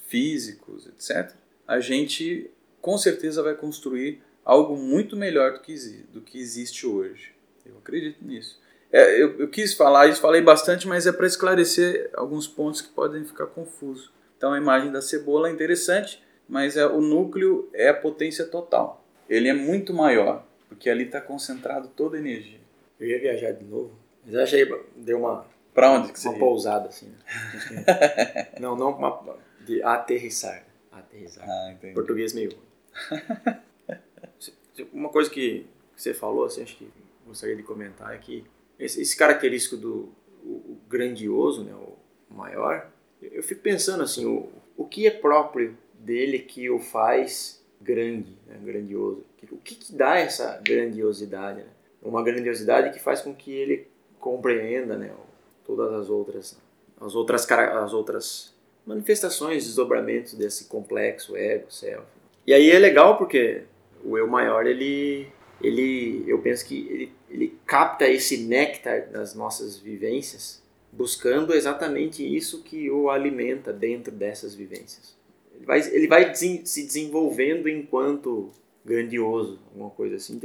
físicos, 0.07 0.87
etc., 0.87 1.31
a 1.67 1.79
gente 1.79 2.51
com 2.85 2.99
certeza 2.99 3.41
vai 3.41 3.55
construir 3.55 4.21
algo 4.45 4.77
muito 4.77 5.17
melhor 5.17 5.53
do 5.53 5.59
que, 5.59 5.73
do 6.13 6.21
que 6.21 6.37
existe 6.39 6.85
hoje. 6.85 7.33
Eu 7.65 7.79
acredito 7.79 8.23
nisso. 8.23 8.61
É, 8.91 9.19
eu, 9.19 9.39
eu, 9.39 9.47
quis 9.47 9.73
falar 9.73 10.05
isso, 10.05 10.21
falei 10.21 10.39
bastante, 10.39 10.87
mas 10.87 11.07
é 11.07 11.11
para 11.11 11.25
esclarecer 11.25 12.11
alguns 12.13 12.47
pontos 12.47 12.81
que 12.81 12.89
podem 12.89 13.25
ficar 13.25 13.47
confusos. 13.47 14.11
Então 14.37 14.53
a 14.53 14.59
imagem 14.59 14.91
da 14.91 15.01
cebola 15.01 15.49
é 15.49 15.51
interessante, 15.51 16.23
mas 16.47 16.77
é, 16.77 16.85
o 16.85 17.01
núcleo 17.01 17.67
é 17.73 17.89
a 17.89 17.93
potência 17.95 18.45
total. 18.45 19.03
Ele 19.27 19.49
é 19.49 19.53
muito 19.53 19.91
maior, 19.91 20.45
porque 20.69 20.87
ali 20.87 21.05
está 21.05 21.19
concentrado 21.19 21.87
toda 21.87 22.17
a 22.17 22.19
energia. 22.19 22.59
Eu 22.99 23.07
ia 23.07 23.19
viajar 23.19 23.51
de 23.51 23.65
novo, 23.65 23.97
mas 24.23 24.35
achei 24.35 24.63
deu 24.95 25.21
uma 25.21 25.47
para 25.73 25.89
onde 25.89 26.13
que 26.13 26.19
você 26.19 26.27
uma 26.27 26.35
ia? 26.35 26.39
pousada 26.39 26.89
assim. 26.89 27.07
Né? 27.71 28.47
não, 28.61 28.75
não 28.75 28.91
uma 28.91 29.37
de 29.61 29.81
aterrissar, 29.81 30.63
aterrissar. 30.91 31.49
Ah. 31.49 31.75
Português 31.95 32.31
meio 32.31 32.64
Uma 34.91 35.09
coisa 35.09 35.29
que 35.29 35.65
você 35.95 36.13
falou, 36.13 36.45
assim, 36.45 36.63
acho 36.63 36.77
que 36.77 36.89
gostaria 37.25 37.55
de 37.55 37.63
comentar 37.63 38.13
é 38.13 38.17
que 38.17 38.45
esse, 38.77 39.01
esse 39.01 39.15
característico 39.15 39.77
do 39.77 40.09
o, 40.43 40.73
o 40.73 40.77
grandioso, 40.87 41.63
né, 41.63 41.73
o 41.73 41.97
maior, 42.33 42.89
eu 43.21 43.41
fico 43.41 43.61
pensando 43.61 44.03
assim, 44.03 44.25
o, 44.25 44.49
o 44.77 44.85
que 44.85 45.07
é 45.07 45.11
próprio 45.11 45.77
dele 45.93 46.39
que 46.39 46.69
o 46.69 46.79
faz 46.79 47.63
grande, 47.81 48.37
né, 48.47 48.59
grandioso? 48.63 49.23
O 49.51 49.57
que, 49.57 49.75
que 49.75 49.93
dá 49.93 50.17
essa 50.17 50.59
grandiosidade? 50.63 51.59
Né? 51.59 51.69
Uma 52.01 52.23
grandiosidade 52.23 52.91
que 52.91 52.99
faz 53.01 53.21
com 53.21 53.33
que 53.33 53.51
ele 53.51 53.87
compreenda 54.19 54.97
né, 54.97 55.11
todas 55.63 55.91
as 55.93 56.09
outras, 56.09 56.59
as 56.99 57.15
outras, 57.15 57.49
as 57.51 57.93
outras 57.93 58.55
manifestações, 58.85 59.65
desdobramentos 59.65 60.33
desse 60.33 60.65
complexo 60.65 61.35
ego, 61.35 61.71
self. 61.71 62.05
E 62.45 62.53
aí 62.53 62.71
é 62.71 62.79
legal 62.79 63.17
porque 63.17 63.63
o 64.03 64.17
eu 64.17 64.27
maior, 64.27 64.67
ele, 64.67 65.27
ele 65.61 66.23
eu 66.27 66.39
penso 66.39 66.65
que 66.65 66.87
ele, 66.89 67.11
ele 67.29 67.57
capta 67.65 68.07
esse 68.07 68.37
néctar 68.37 69.09
das 69.09 69.33
nossas 69.33 69.77
vivências, 69.77 70.61
buscando 70.91 71.53
exatamente 71.53 72.23
isso 72.23 72.63
que 72.63 72.89
o 72.89 73.09
alimenta 73.09 73.73
dentro 73.73 74.11
dessas 74.11 74.53
vivências. 74.53 75.15
Ele 75.55 75.65
vai, 75.65 75.79
ele 75.91 76.07
vai 76.07 76.35
se 76.35 76.59
desenvolvendo 76.61 77.67
enquanto 77.67 78.51
grandioso, 78.85 79.59
alguma 79.71 79.89
coisa 79.89 80.17
assim, 80.17 80.39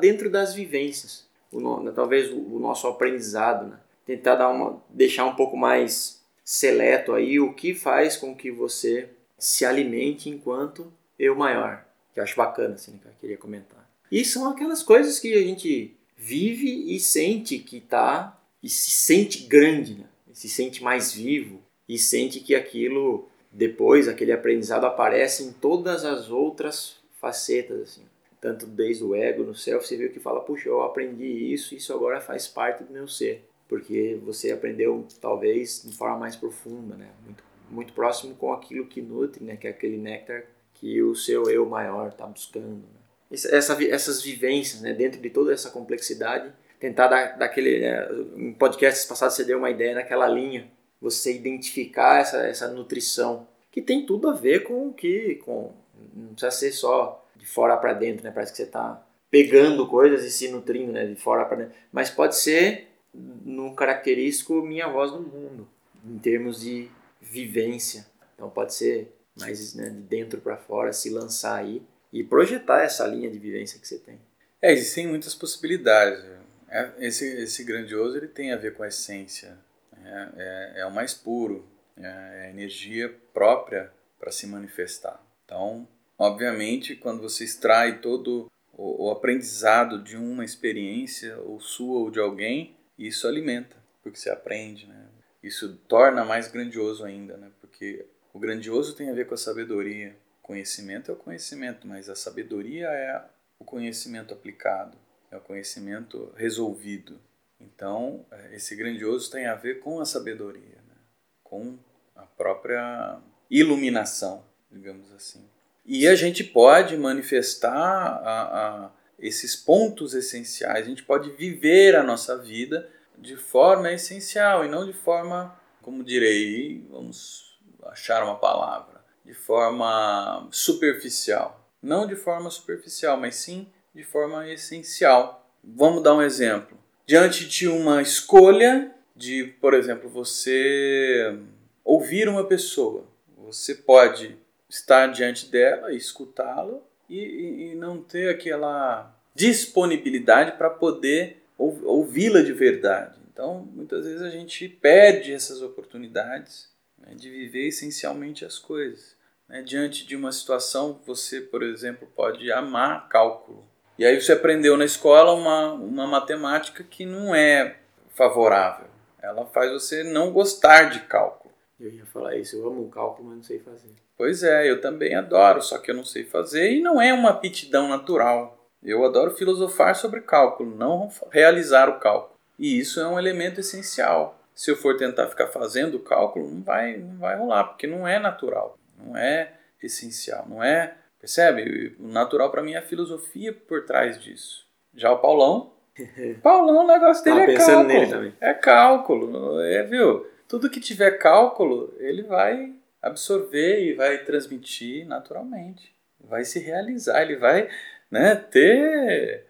dentro 0.00 0.28
das 0.28 0.52
vivências. 0.52 1.28
O, 1.52 1.92
talvez 1.92 2.30
o, 2.32 2.36
o 2.36 2.58
nosso 2.58 2.88
aprendizado, 2.88 3.68
né? 3.68 3.78
tentar 4.04 4.34
dar 4.34 4.48
uma, 4.48 4.82
deixar 4.90 5.24
um 5.24 5.36
pouco 5.36 5.56
mais 5.56 6.22
seleto 6.44 7.12
aí 7.12 7.40
o 7.40 7.54
que 7.54 7.74
faz 7.74 8.16
com 8.16 8.34
que 8.34 8.50
você 8.50 9.08
se 9.38 9.64
alimente 9.64 10.28
enquanto 10.28 10.92
eu 11.18 11.34
maior. 11.34 11.84
Que 12.12 12.20
eu 12.20 12.24
acho 12.24 12.36
bacana, 12.36 12.74
assim, 12.74 12.98
que 12.98 13.06
eu 13.06 13.12
queria 13.20 13.36
comentar. 13.36 13.88
E 14.10 14.24
são 14.24 14.48
aquelas 14.48 14.82
coisas 14.82 15.18
que 15.18 15.34
a 15.34 15.42
gente 15.42 15.96
vive 16.16 16.94
e 16.94 17.00
sente 17.00 17.58
que 17.58 17.80
tá, 17.80 18.40
e 18.62 18.68
se 18.68 18.90
sente 18.90 19.44
grande, 19.44 19.94
né? 19.94 20.06
E 20.30 20.36
se 20.36 20.48
sente 20.48 20.82
mais 20.82 21.12
vivo, 21.12 21.60
e 21.88 21.98
sente 21.98 22.40
que 22.40 22.54
aquilo, 22.54 23.28
depois, 23.50 24.08
aquele 24.08 24.32
aprendizado 24.32 24.86
aparece 24.86 25.42
em 25.44 25.52
todas 25.52 26.04
as 26.04 26.30
outras 26.30 26.96
facetas, 27.20 27.80
assim. 27.80 28.02
Tanto 28.40 28.66
desde 28.66 29.02
o 29.02 29.14
ego, 29.14 29.42
no 29.42 29.54
self, 29.54 29.86
você 29.86 29.96
viu 29.96 30.10
que 30.12 30.20
fala, 30.20 30.40
puxa, 30.40 30.68
eu 30.68 30.82
aprendi 30.82 31.52
isso, 31.52 31.74
isso 31.74 31.92
agora 31.92 32.20
faz 32.20 32.46
parte 32.46 32.84
do 32.84 32.92
meu 32.92 33.08
ser. 33.08 33.44
porque 33.68 34.18
você 34.24 34.52
aprendeu 34.52 35.06
talvez 35.20 35.82
de 35.84 35.96
forma 35.96 36.18
mais 36.18 36.36
profunda, 36.36 36.94
né? 36.96 37.10
Muito, 37.24 37.42
muito 37.70 37.92
próximo 37.92 38.34
com 38.34 38.52
aquilo 38.52 38.86
que 38.86 39.00
nutre, 39.02 39.44
né? 39.44 39.56
Que 39.56 39.66
é 39.66 39.70
aquele 39.70 39.98
néctar 39.98 40.44
que 40.74 41.02
o 41.02 41.14
seu 41.14 41.48
eu 41.50 41.66
maior 41.66 42.08
está 42.08 42.26
buscando. 42.26 42.76
Né? 42.76 43.04
Essa, 43.30 43.82
essas 43.84 44.22
vivências, 44.22 44.80
né? 44.80 44.92
Dentro 44.92 45.20
de 45.20 45.30
toda 45.30 45.52
essa 45.52 45.70
complexidade, 45.70 46.52
tentar 46.78 47.08
dar 47.08 47.38
daquele, 47.38 47.80
né? 47.80 48.08
em 48.36 48.52
podcasts 48.52 49.06
passados 49.06 49.34
você 49.34 49.44
deu 49.44 49.58
uma 49.58 49.70
ideia 49.70 49.94
naquela 49.94 50.28
linha, 50.28 50.70
você 51.00 51.34
identificar 51.34 52.20
essa, 52.20 52.46
essa 52.46 52.68
nutrição 52.68 53.46
que 53.70 53.82
tem 53.82 54.06
tudo 54.06 54.28
a 54.28 54.34
ver 54.34 54.62
com 54.64 54.88
o 54.88 54.92
que, 54.92 55.36
com 55.44 55.72
não 56.14 56.28
precisa 56.28 56.50
ser 56.50 56.72
só 56.72 57.26
de 57.34 57.46
fora 57.46 57.76
para 57.76 57.92
dentro, 57.92 58.24
né? 58.24 58.30
Parece 58.30 58.52
que 58.52 58.58
você 58.58 58.64
está 58.64 59.04
pegando 59.30 59.88
coisas 59.88 60.24
e 60.24 60.30
se 60.30 60.48
nutrindo, 60.48 60.92
né? 60.92 61.06
De 61.06 61.16
fora 61.16 61.44
para 61.44 61.56
dentro, 61.56 61.74
mas 61.92 62.10
pode 62.10 62.36
ser 62.36 62.88
num 63.12 63.74
característico 63.74 64.62
minha 64.62 64.88
voz 64.88 65.10
no 65.12 65.20
mundo, 65.20 65.68
em 66.04 66.18
termos 66.18 66.60
de 66.60 66.88
vivência. 67.24 68.06
Então 68.34 68.50
pode 68.50 68.74
ser 68.74 69.12
mais 69.36 69.74
né, 69.74 69.88
de 69.90 70.00
dentro 70.00 70.40
para 70.40 70.56
fora, 70.56 70.92
se 70.92 71.10
lançar 71.10 71.56
aí 71.56 71.82
e 72.12 72.22
projetar 72.22 72.82
essa 72.82 73.06
linha 73.06 73.30
de 73.30 73.38
vivência 73.38 73.80
que 73.80 73.88
você 73.88 73.98
tem. 73.98 74.20
É, 74.62 74.72
existem 74.72 75.06
muitas 75.06 75.34
possibilidades. 75.34 76.24
É, 76.68 76.92
esse, 76.98 77.26
esse 77.42 77.64
grandioso 77.64 78.16
ele 78.16 78.28
tem 78.28 78.52
a 78.52 78.56
ver 78.56 78.74
com 78.74 78.82
a 78.82 78.88
essência. 78.88 79.58
É, 80.04 80.28
é, 80.36 80.80
é 80.80 80.86
o 80.86 80.92
mais 80.92 81.14
puro, 81.14 81.66
é 81.96 82.06
a 82.46 82.50
energia 82.50 83.14
própria 83.32 83.92
para 84.18 84.30
se 84.30 84.46
manifestar. 84.46 85.20
Então, 85.44 85.88
obviamente, 86.18 86.94
quando 86.94 87.20
você 87.20 87.44
extrai 87.44 88.00
todo 88.00 88.50
o, 88.72 89.06
o 89.06 89.10
aprendizado 89.10 90.02
de 90.02 90.16
uma 90.16 90.44
experiência, 90.44 91.36
ou 91.38 91.60
sua 91.60 92.00
ou 92.00 92.10
de 92.10 92.20
alguém, 92.20 92.76
isso 92.98 93.26
alimenta, 93.26 93.76
porque 94.02 94.18
você 94.18 94.30
aprende, 94.30 94.86
né? 94.86 95.03
Isso 95.44 95.76
torna 95.86 96.24
mais 96.24 96.48
grandioso 96.48 97.04
ainda, 97.04 97.36
né? 97.36 97.50
Porque 97.60 98.06
o 98.32 98.38
grandioso 98.38 98.96
tem 98.96 99.10
a 99.10 99.12
ver 99.12 99.26
com 99.26 99.34
a 99.34 99.36
sabedoria. 99.36 100.16
Conhecimento 100.40 101.10
é 101.10 101.14
o 101.14 101.18
conhecimento, 101.18 101.86
mas 101.86 102.08
a 102.08 102.14
sabedoria 102.14 102.86
é 102.86 103.22
o 103.58 103.64
conhecimento 103.64 104.32
aplicado, 104.32 104.96
é 105.30 105.36
o 105.36 105.40
conhecimento 105.42 106.32
resolvido. 106.34 107.20
Então, 107.60 108.24
é, 108.30 108.56
esse 108.56 108.74
grandioso 108.74 109.30
tem 109.30 109.44
a 109.44 109.54
ver 109.54 109.80
com 109.80 110.00
a 110.00 110.06
sabedoria, 110.06 110.78
né? 110.88 110.96
com 111.42 111.78
a 112.16 112.22
própria 112.22 113.20
iluminação, 113.50 114.46
digamos 114.72 115.12
assim. 115.12 115.46
E 115.84 116.08
a 116.08 116.14
gente 116.14 116.42
pode 116.42 116.96
manifestar 116.96 117.70
a, 117.70 118.86
a 118.86 118.90
esses 119.18 119.54
pontos 119.54 120.14
essenciais. 120.14 120.86
A 120.86 120.88
gente 120.88 121.02
pode 121.02 121.32
viver 121.32 121.96
a 121.96 122.02
nossa 122.02 122.38
vida 122.38 122.88
de 123.18 123.36
forma 123.36 123.92
essencial 123.92 124.64
e 124.64 124.68
não 124.68 124.86
de 124.86 124.92
forma, 124.92 125.58
como 125.82 126.04
direi, 126.04 126.86
vamos 126.90 127.58
achar 127.84 128.22
uma 128.22 128.36
palavra, 128.36 129.04
de 129.24 129.34
forma 129.34 130.48
superficial. 130.50 131.68
Não 131.82 132.06
de 132.06 132.16
forma 132.16 132.50
superficial, 132.50 133.18
mas 133.18 133.36
sim 133.36 133.68
de 133.94 134.02
forma 134.02 134.48
essencial. 134.48 135.48
Vamos 135.62 136.02
dar 136.02 136.14
um 136.14 136.22
exemplo. 136.22 136.78
Diante 137.06 137.46
de 137.46 137.68
uma 137.68 138.00
escolha 138.00 138.94
de, 139.14 139.44
por 139.60 139.74
exemplo, 139.74 140.08
você 140.08 141.38
ouvir 141.84 142.28
uma 142.28 142.44
pessoa, 142.44 143.06
você 143.36 143.74
pode 143.74 144.36
estar 144.68 145.06
diante 145.08 145.50
dela 145.50 145.92
e 145.92 145.96
escutá-la 145.96 146.78
e, 147.08 147.72
e 147.72 147.74
não 147.74 148.02
ter 148.02 148.30
aquela 148.30 149.14
disponibilidade 149.34 150.52
para 150.52 150.70
poder 150.70 151.43
ouvi-la 151.84 152.42
de 152.42 152.52
verdade. 152.52 153.18
Então, 153.32 153.68
muitas 153.74 154.04
vezes 154.04 154.22
a 154.22 154.30
gente 154.30 154.68
perde 154.68 155.32
essas 155.32 155.60
oportunidades 155.60 156.68
né, 156.98 157.14
de 157.14 157.30
viver 157.30 157.68
essencialmente 157.68 158.44
as 158.44 158.58
coisas. 158.58 159.16
Né? 159.48 159.62
Diante 159.62 160.06
de 160.06 160.16
uma 160.16 160.32
situação, 160.32 161.00
você, 161.04 161.40
por 161.40 161.62
exemplo, 161.62 162.08
pode 162.14 162.50
amar 162.52 163.08
cálculo. 163.08 163.66
E 163.98 164.04
aí 164.04 164.20
você 164.20 164.32
aprendeu 164.32 164.76
na 164.76 164.84
escola 164.84 165.32
uma, 165.32 165.72
uma 165.72 166.06
matemática 166.06 166.82
que 166.82 167.04
não 167.06 167.34
é 167.34 167.76
favorável. 168.14 168.86
Ela 169.22 169.46
faz 169.46 169.72
você 169.72 170.02
não 170.04 170.32
gostar 170.32 170.90
de 170.90 171.00
cálculo. 171.00 171.54
Eu 171.78 171.90
ia 171.90 172.06
falar 172.06 172.36
isso, 172.36 172.56
eu 172.56 172.66
amo 172.66 172.88
cálculo, 172.88 173.28
mas 173.28 173.36
não 173.36 173.42
sei 173.44 173.58
fazer. 173.58 173.90
Pois 174.16 174.42
é, 174.42 174.70
eu 174.70 174.80
também 174.80 175.14
adoro, 175.14 175.60
só 175.60 175.78
que 175.78 175.90
eu 175.90 175.94
não 175.94 176.04
sei 176.04 176.24
fazer 176.24 176.72
e 176.72 176.80
não 176.80 177.00
é 177.00 177.12
uma 177.12 177.30
aptidão 177.30 177.88
natural. 177.88 178.63
Eu 178.84 179.04
adoro 179.04 179.34
filosofar 179.34 179.96
sobre 179.96 180.20
cálculo, 180.20 180.76
não 180.76 181.10
realizar 181.30 181.88
o 181.88 181.98
cálculo. 181.98 182.34
E 182.58 182.78
isso 182.78 183.00
é 183.00 183.08
um 183.08 183.18
elemento 183.18 183.60
essencial. 183.60 184.38
Se 184.54 184.70
eu 184.70 184.76
for 184.76 184.96
tentar 184.96 185.28
ficar 185.28 185.48
fazendo 185.48 185.96
o 185.96 186.00
cálculo, 186.00 186.48
não 186.48 186.62
vai, 186.62 186.96
não 186.96 187.16
vai 187.18 187.36
rolar, 187.36 187.64
porque 187.64 187.86
não 187.86 188.06
é 188.06 188.18
natural, 188.18 188.78
não 188.96 189.16
é 189.16 189.52
essencial, 189.82 190.46
não 190.48 190.62
é. 190.62 190.94
Percebe? 191.18 191.96
O 191.98 192.06
natural 192.06 192.50
para 192.50 192.62
mim 192.62 192.74
é 192.74 192.78
a 192.78 192.82
filosofia 192.82 193.52
por 193.52 193.84
trás 193.84 194.22
disso. 194.22 194.66
Já 194.94 195.10
o 195.10 195.18
Paulão, 195.18 195.72
Paulão, 196.42 196.84
o 196.84 196.86
negócio 196.86 197.24
dele 197.24 197.52
é 197.52 197.56
cálculo. 197.56 198.32
É 198.40 198.54
cálculo, 198.54 199.60
é, 199.60 199.82
viu? 199.82 200.26
Tudo 200.48 200.70
que 200.70 200.80
tiver 200.80 201.18
cálculo, 201.18 201.94
ele 201.98 202.22
vai 202.22 202.74
absorver 203.00 203.84
e 203.84 203.94
vai 203.94 204.18
transmitir 204.18 205.06
naturalmente. 205.06 205.94
Vai 206.20 206.44
se 206.44 206.58
realizar, 206.58 207.22
ele 207.22 207.36
vai 207.36 207.68
né, 208.14 208.36
ter, 208.36 209.44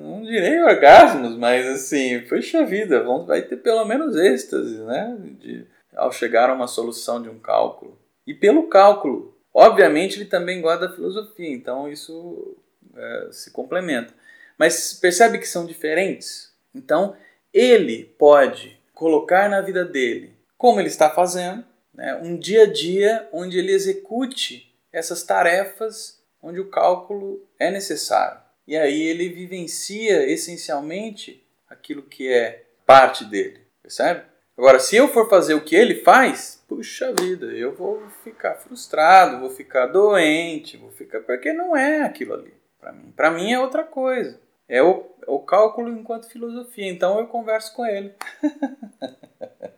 não 0.00 0.22
direi 0.22 0.62
orgasmos, 0.62 1.36
mas 1.36 1.66
assim, 1.66 2.20
puxa 2.20 2.64
vida, 2.64 3.02
vão, 3.02 3.26
vai 3.26 3.42
ter 3.42 3.58
pelo 3.58 3.84
menos 3.84 4.16
êxtase, 4.16 4.78
né, 4.78 5.14
de, 5.38 5.66
ao 5.94 6.10
chegar 6.10 6.48
a 6.48 6.54
uma 6.54 6.66
solução 6.66 7.20
de 7.20 7.28
um 7.28 7.38
cálculo. 7.38 7.98
E 8.26 8.32
pelo 8.32 8.66
cálculo, 8.68 9.36
obviamente 9.52 10.16
ele 10.16 10.24
também 10.24 10.62
guarda 10.62 10.86
a 10.86 10.92
filosofia, 10.92 11.52
então 11.52 11.86
isso 11.86 12.56
é, 12.96 13.28
se 13.30 13.50
complementa. 13.50 14.14
Mas 14.56 14.94
percebe 14.94 15.38
que 15.38 15.46
são 15.46 15.66
diferentes? 15.66 16.50
Então, 16.74 17.14
ele 17.52 18.04
pode 18.18 18.80
colocar 18.94 19.50
na 19.50 19.60
vida 19.60 19.84
dele, 19.84 20.34
como 20.56 20.80
ele 20.80 20.88
está 20.88 21.10
fazendo, 21.10 21.62
né, 21.92 22.18
um 22.22 22.38
dia 22.38 22.62
a 22.62 22.72
dia 22.72 23.28
onde 23.34 23.58
ele 23.58 23.70
execute 23.70 24.74
essas 24.90 25.22
tarefas 25.22 26.17
onde 26.42 26.60
o 26.60 26.68
cálculo 26.68 27.46
é 27.58 27.70
necessário. 27.70 28.40
E 28.66 28.76
aí 28.76 29.02
ele 29.02 29.28
vivencia 29.28 30.30
essencialmente 30.30 31.44
aquilo 31.68 32.02
que 32.02 32.32
é 32.32 32.64
parte 32.86 33.24
dele, 33.24 33.60
percebe? 33.82 34.22
Agora, 34.56 34.80
se 34.80 34.96
eu 34.96 35.08
for 35.08 35.28
fazer 35.28 35.54
o 35.54 35.64
que 35.64 35.76
ele 35.76 36.02
faz, 36.02 36.62
puxa 36.66 37.12
vida, 37.12 37.46
eu 37.46 37.74
vou 37.74 38.08
ficar 38.24 38.54
frustrado, 38.54 39.40
vou 39.40 39.50
ficar 39.50 39.86
doente, 39.86 40.76
vou 40.76 40.90
ficar 40.90 41.20
porque 41.20 41.52
não 41.52 41.76
é 41.76 42.02
aquilo 42.02 42.34
ali 42.34 42.58
para 42.78 42.92
mim. 42.92 43.12
Para 43.14 43.30
mim 43.30 43.52
é 43.52 43.60
outra 43.60 43.84
coisa. 43.84 44.40
É 44.68 44.82
o, 44.82 45.06
o 45.26 45.40
cálculo 45.40 45.88
enquanto 45.88 46.28
filosofia. 46.28 46.88
Então 46.88 47.18
eu 47.18 47.26
converso 47.26 47.74
com 47.74 47.84
ele. 47.84 48.14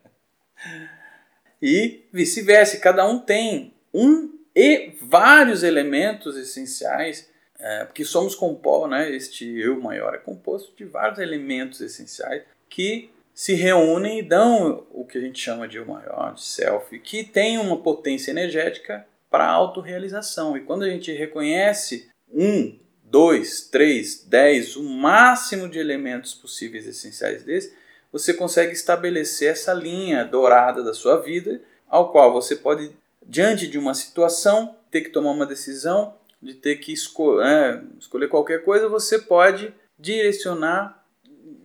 e 1.61 2.07
vice-versa. 2.11 2.79
Cada 2.79 3.07
um 3.07 3.19
tem 3.19 3.73
um 3.93 4.39
e 4.55 4.93
vários 5.01 5.63
elementos 5.63 6.37
essenciais, 6.37 7.29
é, 7.59 7.85
porque 7.85 8.03
somos 8.03 8.35
compostos, 8.35 8.89
né, 8.89 9.11
este 9.15 9.45
eu 9.59 9.79
maior 9.79 10.13
é 10.13 10.17
composto 10.17 10.75
de 10.75 10.83
vários 10.83 11.19
elementos 11.19 11.79
essenciais 11.81 12.43
que 12.69 13.09
se 13.33 13.53
reúnem 13.53 14.19
e 14.19 14.23
dão 14.23 14.85
o 14.91 15.05
que 15.05 15.17
a 15.17 15.21
gente 15.21 15.39
chama 15.39 15.67
de 15.67 15.77
eu 15.77 15.85
maior, 15.85 16.33
de 16.33 16.43
self, 16.43 16.99
que 16.99 17.23
tem 17.23 17.57
uma 17.57 17.77
potência 17.77 18.31
energética 18.31 19.05
para 19.29 19.45
a 19.45 19.51
autorrealização. 19.51 20.57
E 20.57 20.61
quando 20.61 20.83
a 20.83 20.89
gente 20.89 21.11
reconhece 21.13 22.09
um, 22.31 22.77
dois, 23.03 23.61
três, 23.61 24.23
dez, 24.23 24.75
o 24.75 24.83
máximo 24.83 25.69
de 25.69 25.79
elementos 25.79 26.33
possíveis 26.33 26.85
essenciais 26.85 27.43
desses, 27.43 27.73
você 28.11 28.33
consegue 28.33 28.73
estabelecer 28.73 29.51
essa 29.51 29.73
linha 29.73 30.25
dourada 30.25 30.83
da 30.83 30.93
sua 30.93 31.21
vida, 31.21 31.61
ao 31.87 32.11
qual 32.11 32.33
você 32.33 32.55
pode, 32.55 32.91
diante 33.31 33.65
de 33.65 33.79
uma 33.79 33.93
situação, 33.93 34.75
ter 34.91 34.99
que 34.99 35.09
tomar 35.09 35.31
uma 35.31 35.45
decisão, 35.45 36.17
de 36.41 36.53
ter 36.53 36.75
que 36.75 36.91
esco 36.91 37.41
é, 37.41 37.81
escolher 37.97 38.27
qualquer 38.27 38.65
coisa, 38.65 38.89
você 38.89 39.17
pode 39.17 39.73
direcionar 39.97 41.05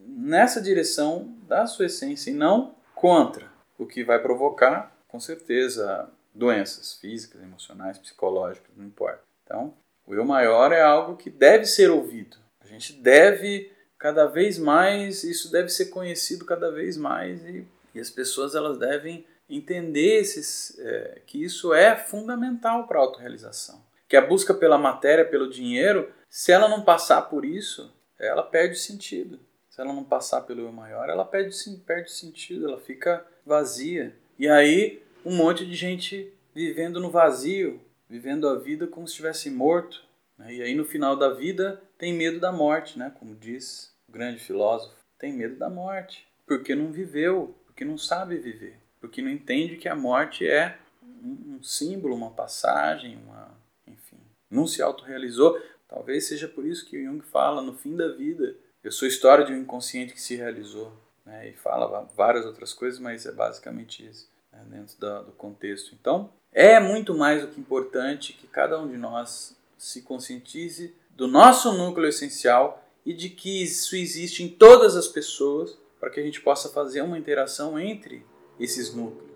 nessa 0.06 0.62
direção 0.62 1.36
da 1.48 1.66
sua 1.66 1.86
essência 1.86 2.30
e 2.30 2.34
não 2.34 2.76
contra, 2.94 3.50
o 3.76 3.84
que 3.84 4.04
vai 4.04 4.22
provocar, 4.22 4.96
com 5.08 5.18
certeza, 5.18 6.08
doenças 6.32 6.94
físicas, 6.94 7.42
emocionais, 7.42 7.98
psicológicas, 7.98 8.70
não 8.76 8.86
importa. 8.86 9.22
Então, 9.42 9.74
o 10.06 10.14
eu 10.14 10.24
maior 10.24 10.70
é 10.70 10.80
algo 10.80 11.16
que 11.16 11.28
deve 11.28 11.66
ser 11.66 11.90
ouvido. 11.90 12.36
A 12.60 12.66
gente 12.68 12.92
deve 12.92 13.72
cada 13.98 14.26
vez 14.26 14.56
mais, 14.56 15.24
isso 15.24 15.50
deve 15.50 15.68
ser 15.68 15.86
conhecido 15.86 16.44
cada 16.44 16.70
vez 16.70 16.96
mais 16.96 17.44
e, 17.44 17.66
e 17.92 17.98
as 17.98 18.10
pessoas 18.10 18.54
elas 18.54 18.78
devem 18.78 19.26
entender 19.48 20.20
esses, 20.20 20.78
é, 20.78 21.22
que 21.26 21.42
isso 21.42 21.72
é 21.72 21.96
fundamental 21.96 22.86
para 22.86 22.98
a 22.98 23.02
autorrealização. 23.02 23.84
Que 24.08 24.16
a 24.16 24.24
busca 24.24 24.54
pela 24.54 24.78
matéria, 24.78 25.24
pelo 25.24 25.50
dinheiro, 25.50 26.12
se 26.28 26.52
ela 26.52 26.68
não 26.68 26.82
passar 26.82 27.22
por 27.22 27.44
isso, 27.44 27.92
ela 28.18 28.42
perde 28.42 28.78
sentido. 28.78 29.38
se 29.68 29.80
ela 29.80 29.92
não 29.92 30.04
passar 30.04 30.40
pelo 30.42 30.62
eu 30.62 30.72
maior, 30.72 31.08
ela 31.10 31.24
perde, 31.24 31.54
perde 31.86 32.10
sentido, 32.10 32.66
ela 32.66 32.80
fica 32.80 33.26
vazia. 33.44 34.16
E 34.38 34.48
aí, 34.48 35.02
um 35.24 35.36
monte 35.36 35.66
de 35.66 35.74
gente 35.74 36.32
vivendo 36.54 36.98
no 36.98 37.10
vazio, 37.10 37.80
vivendo 38.08 38.48
a 38.48 38.58
vida 38.58 38.86
como 38.86 39.06
se 39.06 39.12
estivesse 39.12 39.50
morto. 39.50 40.02
Né? 40.38 40.54
E 40.54 40.62
aí, 40.62 40.74
no 40.74 40.84
final 40.84 41.14
da 41.16 41.28
vida, 41.28 41.82
tem 41.98 42.14
medo 42.14 42.40
da 42.40 42.50
morte, 42.50 42.98
né? 42.98 43.12
como 43.18 43.34
diz 43.34 43.94
o 44.08 44.12
grande 44.12 44.40
filósofo. 44.40 44.96
Tem 45.18 45.32
medo 45.32 45.56
da 45.56 45.68
morte, 45.68 46.26
porque 46.46 46.74
não 46.74 46.90
viveu, 46.90 47.54
porque 47.66 47.84
não 47.84 47.98
sabe 47.98 48.36
viver, 48.36 48.78
porque 49.06 49.22
não 49.22 49.30
entende 49.30 49.76
que 49.76 49.88
a 49.88 49.94
morte 49.94 50.46
é 50.46 50.78
um 51.22 51.62
símbolo, 51.62 52.14
uma 52.14 52.30
passagem, 52.30 53.16
uma, 53.24 53.56
enfim, 53.86 54.18
não 54.50 54.66
se 54.66 54.82
autorrealizou. 54.82 55.60
Talvez 55.88 56.26
seja 56.26 56.48
por 56.48 56.66
isso 56.66 56.84
que 56.84 57.04
Jung 57.04 57.20
fala 57.20 57.62
no 57.62 57.72
fim 57.72 57.96
da 57.96 58.08
vida. 58.08 58.56
Eu 58.82 58.90
sou 58.90 59.06
história 59.06 59.44
de 59.44 59.52
um 59.52 59.58
inconsciente 59.58 60.12
que 60.12 60.20
se 60.20 60.34
realizou. 60.34 60.92
Né? 61.24 61.50
E 61.50 61.52
fala 61.54 62.08
várias 62.16 62.44
outras 62.44 62.74
coisas, 62.74 62.98
mas 62.98 63.24
é 63.26 63.32
basicamente 63.32 64.04
isso, 64.04 64.28
né? 64.52 64.64
dentro 64.68 64.96
do 65.24 65.32
contexto. 65.32 65.94
Então, 65.94 66.32
é 66.52 66.80
muito 66.80 67.14
mais 67.14 67.42
do 67.42 67.48
que 67.48 67.60
importante 67.60 68.32
que 68.32 68.48
cada 68.48 68.80
um 68.80 68.88
de 68.88 68.96
nós 68.96 69.56
se 69.78 70.02
conscientize 70.02 70.94
do 71.10 71.28
nosso 71.28 71.72
núcleo 71.72 72.08
essencial 72.08 72.84
e 73.04 73.12
de 73.12 73.30
que 73.30 73.62
isso 73.62 73.94
existe 73.94 74.42
em 74.42 74.48
todas 74.48 74.96
as 74.96 75.06
pessoas 75.06 75.78
para 76.00 76.10
que 76.10 76.18
a 76.18 76.22
gente 76.22 76.40
possa 76.40 76.68
fazer 76.68 77.02
uma 77.02 77.18
interação 77.18 77.78
entre 77.78 78.24
esses 78.58 78.94
núcleos 78.94 79.26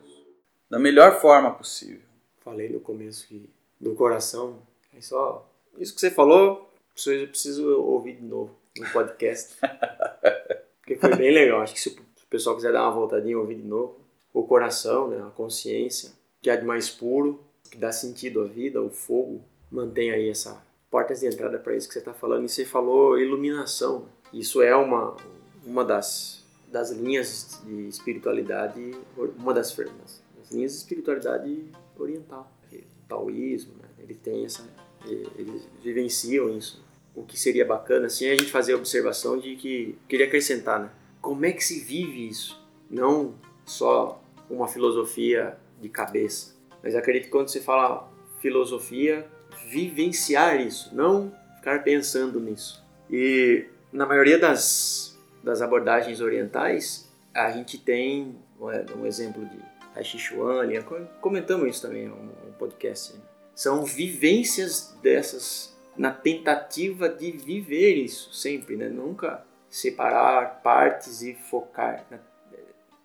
da 0.70 0.78
melhor 0.78 1.20
forma 1.20 1.50
possível. 1.52 2.02
Falei 2.40 2.68
no 2.68 2.80
começo 2.80 3.26
que 3.26 3.50
do 3.80 3.94
coração, 3.94 4.62
é 4.96 5.00
só 5.00 5.50
isso 5.78 5.94
que 5.94 6.00
você 6.00 6.10
falou, 6.10 6.70
eu 7.06 7.28
preciso 7.28 7.68
ouvir 7.80 8.16
de 8.16 8.22
novo 8.22 8.54
no 8.78 8.88
podcast. 8.90 9.56
Porque 10.80 10.96
foi 10.96 11.16
bem 11.16 11.32
legal. 11.32 11.60
Acho 11.60 11.74
que 11.74 11.80
se 11.80 11.88
o 11.88 12.26
pessoal 12.28 12.56
quiser 12.56 12.72
dar 12.72 12.82
uma 12.82 12.92
voltadinha, 12.92 13.38
ouvir 13.38 13.56
de 13.56 13.66
novo, 13.66 13.98
o 14.32 14.44
coração, 14.44 15.08
né, 15.08 15.22
a 15.26 15.30
consciência, 15.30 16.12
que 16.42 16.50
é 16.50 16.56
de 16.56 16.64
mais 16.64 16.90
puro, 16.90 17.42
que 17.70 17.78
dá 17.78 17.90
sentido 17.90 18.42
à 18.42 18.44
vida, 18.44 18.82
o 18.82 18.90
fogo, 18.90 19.42
mantém 19.70 20.10
aí 20.10 20.28
essa 20.28 20.62
portas 20.90 21.20
de 21.20 21.26
entrada 21.26 21.58
para 21.58 21.76
isso 21.76 21.86
que 21.86 21.94
você 21.94 22.00
está 22.00 22.12
falando. 22.12 22.44
E 22.44 22.48
você 22.48 22.64
falou 22.64 23.18
iluminação. 23.18 24.08
Isso 24.32 24.60
é 24.60 24.74
uma, 24.74 25.16
uma 25.64 25.84
das, 25.84 26.39
das 26.70 26.90
linhas 26.90 27.60
de 27.64 27.88
espiritualidade, 27.88 28.92
uma 29.36 29.52
das, 29.52 29.74
das 29.74 30.50
linhas 30.50 30.72
de 30.72 30.78
espiritualidade 30.78 31.64
oriental, 31.98 32.50
taoísmo, 33.08 33.74
né? 33.82 33.88
ele 33.98 34.14
tem 34.14 34.44
essa, 34.44 34.64
eles 35.36 35.68
vivenciam 35.82 36.56
isso. 36.56 36.82
O 37.14 37.24
que 37.24 37.38
seria 37.38 37.66
bacana 37.66 38.06
assim 38.06 38.26
é 38.26 38.32
a 38.32 38.36
gente 38.36 38.50
fazer 38.50 38.74
a 38.74 38.76
observação 38.76 39.36
de 39.38 39.56
que 39.56 39.98
queria 40.08 40.26
acrescentar, 40.26 40.80
né? 40.80 40.90
Como 41.20 41.44
é 41.44 41.52
que 41.52 41.62
se 41.62 41.80
vive 41.80 42.28
isso? 42.28 42.64
Não 42.88 43.34
só 43.64 44.22
uma 44.48 44.68
filosofia 44.68 45.58
de 45.80 45.88
cabeça, 45.88 46.54
mas 46.82 46.94
acredito 46.94 47.24
que 47.24 47.30
quando 47.30 47.48
você 47.48 47.60
fala 47.60 48.10
filosofia, 48.40 49.26
vivenciar 49.68 50.60
isso, 50.60 50.94
não 50.94 51.32
ficar 51.56 51.82
pensando 51.82 52.40
nisso. 52.40 52.82
E 53.10 53.66
na 53.92 54.06
maioria 54.06 54.38
das, 54.38 55.09
das 55.42 55.62
abordagens 55.62 56.20
orientais, 56.20 57.10
a 57.34 57.50
gente 57.50 57.78
tem 57.78 58.36
um 58.96 59.06
exemplo 59.06 59.44
de 59.44 60.18
Chuan, 60.18 60.66
comentamos 61.20 61.68
isso 61.68 61.82
também 61.82 62.08
no 62.08 62.52
podcast. 62.58 63.14
Né? 63.14 63.20
São 63.54 63.84
vivências 63.84 64.96
dessas 65.02 65.76
na 65.96 66.10
tentativa 66.10 67.08
de 67.08 67.30
viver 67.30 67.94
isso 67.94 68.32
sempre, 68.32 68.76
né? 68.76 68.88
Nunca 68.88 69.44
separar 69.68 70.62
partes 70.62 71.20
e 71.20 71.34
focar 71.34 72.06
na 72.10 72.18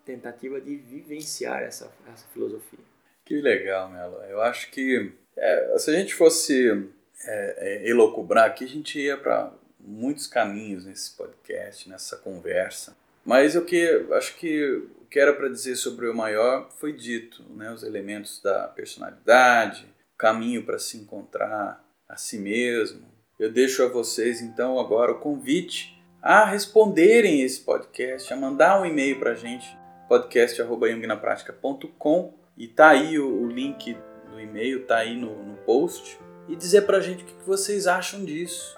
tentativa 0.05 0.61
de 0.61 0.75
vivenciar 0.75 1.63
essa, 1.63 1.91
essa 2.13 2.25
filosofia. 2.33 2.79
Que 3.25 3.41
legal, 3.41 3.89
Melo. 3.89 4.17
Eu 4.29 4.41
acho 4.41 4.71
que 4.71 5.11
é, 5.35 5.77
se 5.77 5.89
a 5.89 5.93
gente 5.93 6.13
fosse 6.13 6.89
é, 7.25 7.55
é, 7.57 7.89
elocubrar 7.89 8.45
aqui, 8.45 8.63
a 8.63 8.67
gente 8.67 8.99
ia 8.99 9.17
para 9.17 9.51
muitos 9.85 10.27
caminhos 10.27 10.85
nesse 10.85 11.11
podcast, 11.11 11.89
nessa 11.89 12.17
conversa. 12.17 12.95
Mas 13.23 13.55
o 13.55 13.63
que 13.63 14.05
acho 14.11 14.35
que 14.35 14.83
o 15.01 15.05
que 15.09 15.19
era 15.19 15.33
para 15.33 15.49
dizer 15.49 15.75
sobre 15.75 16.07
o 16.07 16.15
maior 16.15 16.69
foi 16.77 16.93
dito, 16.93 17.43
né? 17.55 17.71
Os 17.71 17.83
elementos 17.83 18.41
da 18.41 18.67
personalidade, 18.67 19.87
caminho 20.17 20.63
para 20.63 20.79
se 20.79 20.97
encontrar 20.97 21.83
a 22.07 22.15
si 22.17 22.37
mesmo. 22.37 23.05
Eu 23.39 23.51
deixo 23.51 23.81
a 23.83 23.87
vocês 23.87 24.41
então 24.41 24.79
agora 24.79 25.11
o 25.11 25.19
convite 25.19 25.99
a 26.21 26.45
responderem 26.45 27.41
esse 27.41 27.61
podcast, 27.61 28.31
a 28.33 28.35
mandar 28.35 28.81
um 28.81 28.85
e-mail 28.85 29.17
para 29.19 29.31
a 29.31 29.35
gente, 29.35 29.65
podcast@yungnapratica.com 30.09 32.33
e 32.57 32.67
tá 32.67 32.89
aí 32.89 33.17
o, 33.19 33.43
o, 33.43 33.47
link 33.47 33.95
do 34.31 34.39
e-mail, 34.39 34.87
tá 34.87 34.97
aí 34.97 35.15
no, 35.15 35.43
no 35.43 35.55
post 35.57 36.17
e 36.47 36.55
dizer 36.55 36.81
para 36.83 36.97
a 36.97 37.01
gente 37.01 37.23
o 37.23 37.27
que, 37.27 37.35
vocês 37.45 37.85
acham 37.85 38.25
disso? 38.25 38.75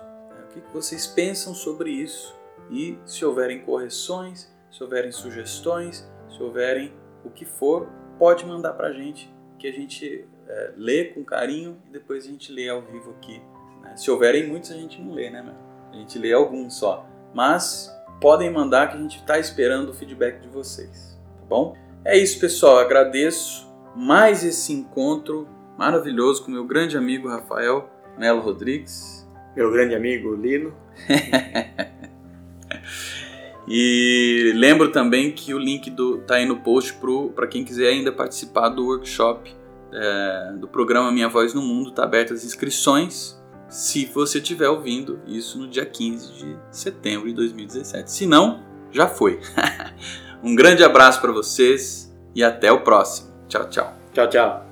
O 0.48 0.62
que, 0.62 0.74
vocês 0.74 1.06
pensam 1.06 1.54
sobre 1.54 1.92
isso 1.92 2.36
e 2.70 2.98
se 3.06 3.24
houverem 3.24 3.62
correções, 3.62 4.52
se 4.72 4.84
houverem 4.84 5.12
sugestões, 5.12 6.10
se 6.30 6.42
houverem 6.42 6.94
o 7.24 7.30
que 7.30 7.46
for, 7.46 7.88
pode 8.18 8.46
mandar 8.46 8.74
para 8.74 8.88
a 8.88 8.94
gente 8.94 9.34
que 9.60 9.68
a 9.68 9.72
gente 9.72 10.28
é, 10.48 10.74
lê 10.78 11.06
com 11.06 11.24
carinho 11.24 11.82
e 11.88 11.92
depois 11.92 12.26
a 12.26 12.28
gente 12.28 12.52
lê 12.52 12.70
ao 12.70 12.82
vivo 12.82 13.12
aqui. 13.12 13.42
Né? 13.82 13.96
Se 13.98 14.10
houverem 14.12 14.48
muitos, 14.48 14.72
a 14.72 14.76
gente 14.76 15.02
não 15.02 15.14
lê, 15.14 15.30
né, 15.30 15.42
meu? 15.42 15.56
A 15.92 15.96
gente 15.96 16.18
lê 16.20 16.32
alguns 16.32 16.76
só. 16.76 17.06
Mas 17.34 17.92
podem 18.22 18.52
mandar 18.52 18.90
que 18.90 18.98
a 18.98 19.00
gente 19.00 19.18
está 19.18 19.40
esperando 19.40 19.90
o 19.90 19.94
feedback 19.94 20.40
de 20.40 20.48
vocês, 20.48 21.18
tá 21.40 21.46
bom? 21.46 21.76
É 22.06 22.18
isso, 22.18 22.40
pessoal. 22.40 22.78
Agradeço 22.78 23.68
mais 23.96 24.44
esse 24.44 24.72
encontro 24.74 25.48
maravilhoso 25.78 26.44
com 26.44 26.52
meu 26.52 26.66
grande 26.66 26.98
amigo 26.98 27.28
Rafael 27.28 27.90
Melo 28.18 28.42
Rodrigues. 28.42 29.27
Meu 29.58 29.72
grande 29.72 29.96
amigo 29.96 30.36
Lino. 30.36 30.74
E 33.70 34.54
lembro 34.56 34.94
também 34.94 35.30
que 35.30 35.54
o 35.54 35.60
link 35.60 35.90
do, 35.90 36.20
tá 36.20 36.36
aí 36.36 36.46
no 36.46 36.56
post 36.62 36.98
para 37.36 37.46
quem 37.48 37.66
quiser 37.66 37.90
ainda 37.90 38.14
participar 38.14 38.70
do 38.70 38.86
workshop 38.86 39.54
é, 39.92 40.54
do 40.58 40.70
programa 40.70 41.12
Minha 41.12 41.28
Voz 41.28 41.54
no 41.54 41.62
Mundo. 41.62 41.92
Tá 41.92 42.06
aberto 42.06 42.34
as 42.34 42.46
inscrições 42.46 43.38
se 43.68 44.06
você 44.06 44.38
estiver 44.38 44.70
ouvindo 44.70 45.20
isso 45.28 45.60
no 45.60 45.68
dia 45.68 45.86
15 45.86 46.34
de 46.34 46.58
setembro 46.72 47.28
de 47.28 47.34
2017. 47.34 48.10
Se 48.10 48.26
não, 48.26 48.64
já 48.90 49.06
foi. 49.06 49.42
um 50.42 50.56
grande 50.56 50.82
abraço 50.82 51.20
para 51.20 51.34
vocês 51.34 52.16
e 52.34 52.42
até 52.42 52.72
o 52.72 52.80
próximo. 52.80 53.34
Tchau, 53.50 53.70
tchau. 53.70 53.94
Tchau, 54.14 54.30
tchau. 54.30 54.67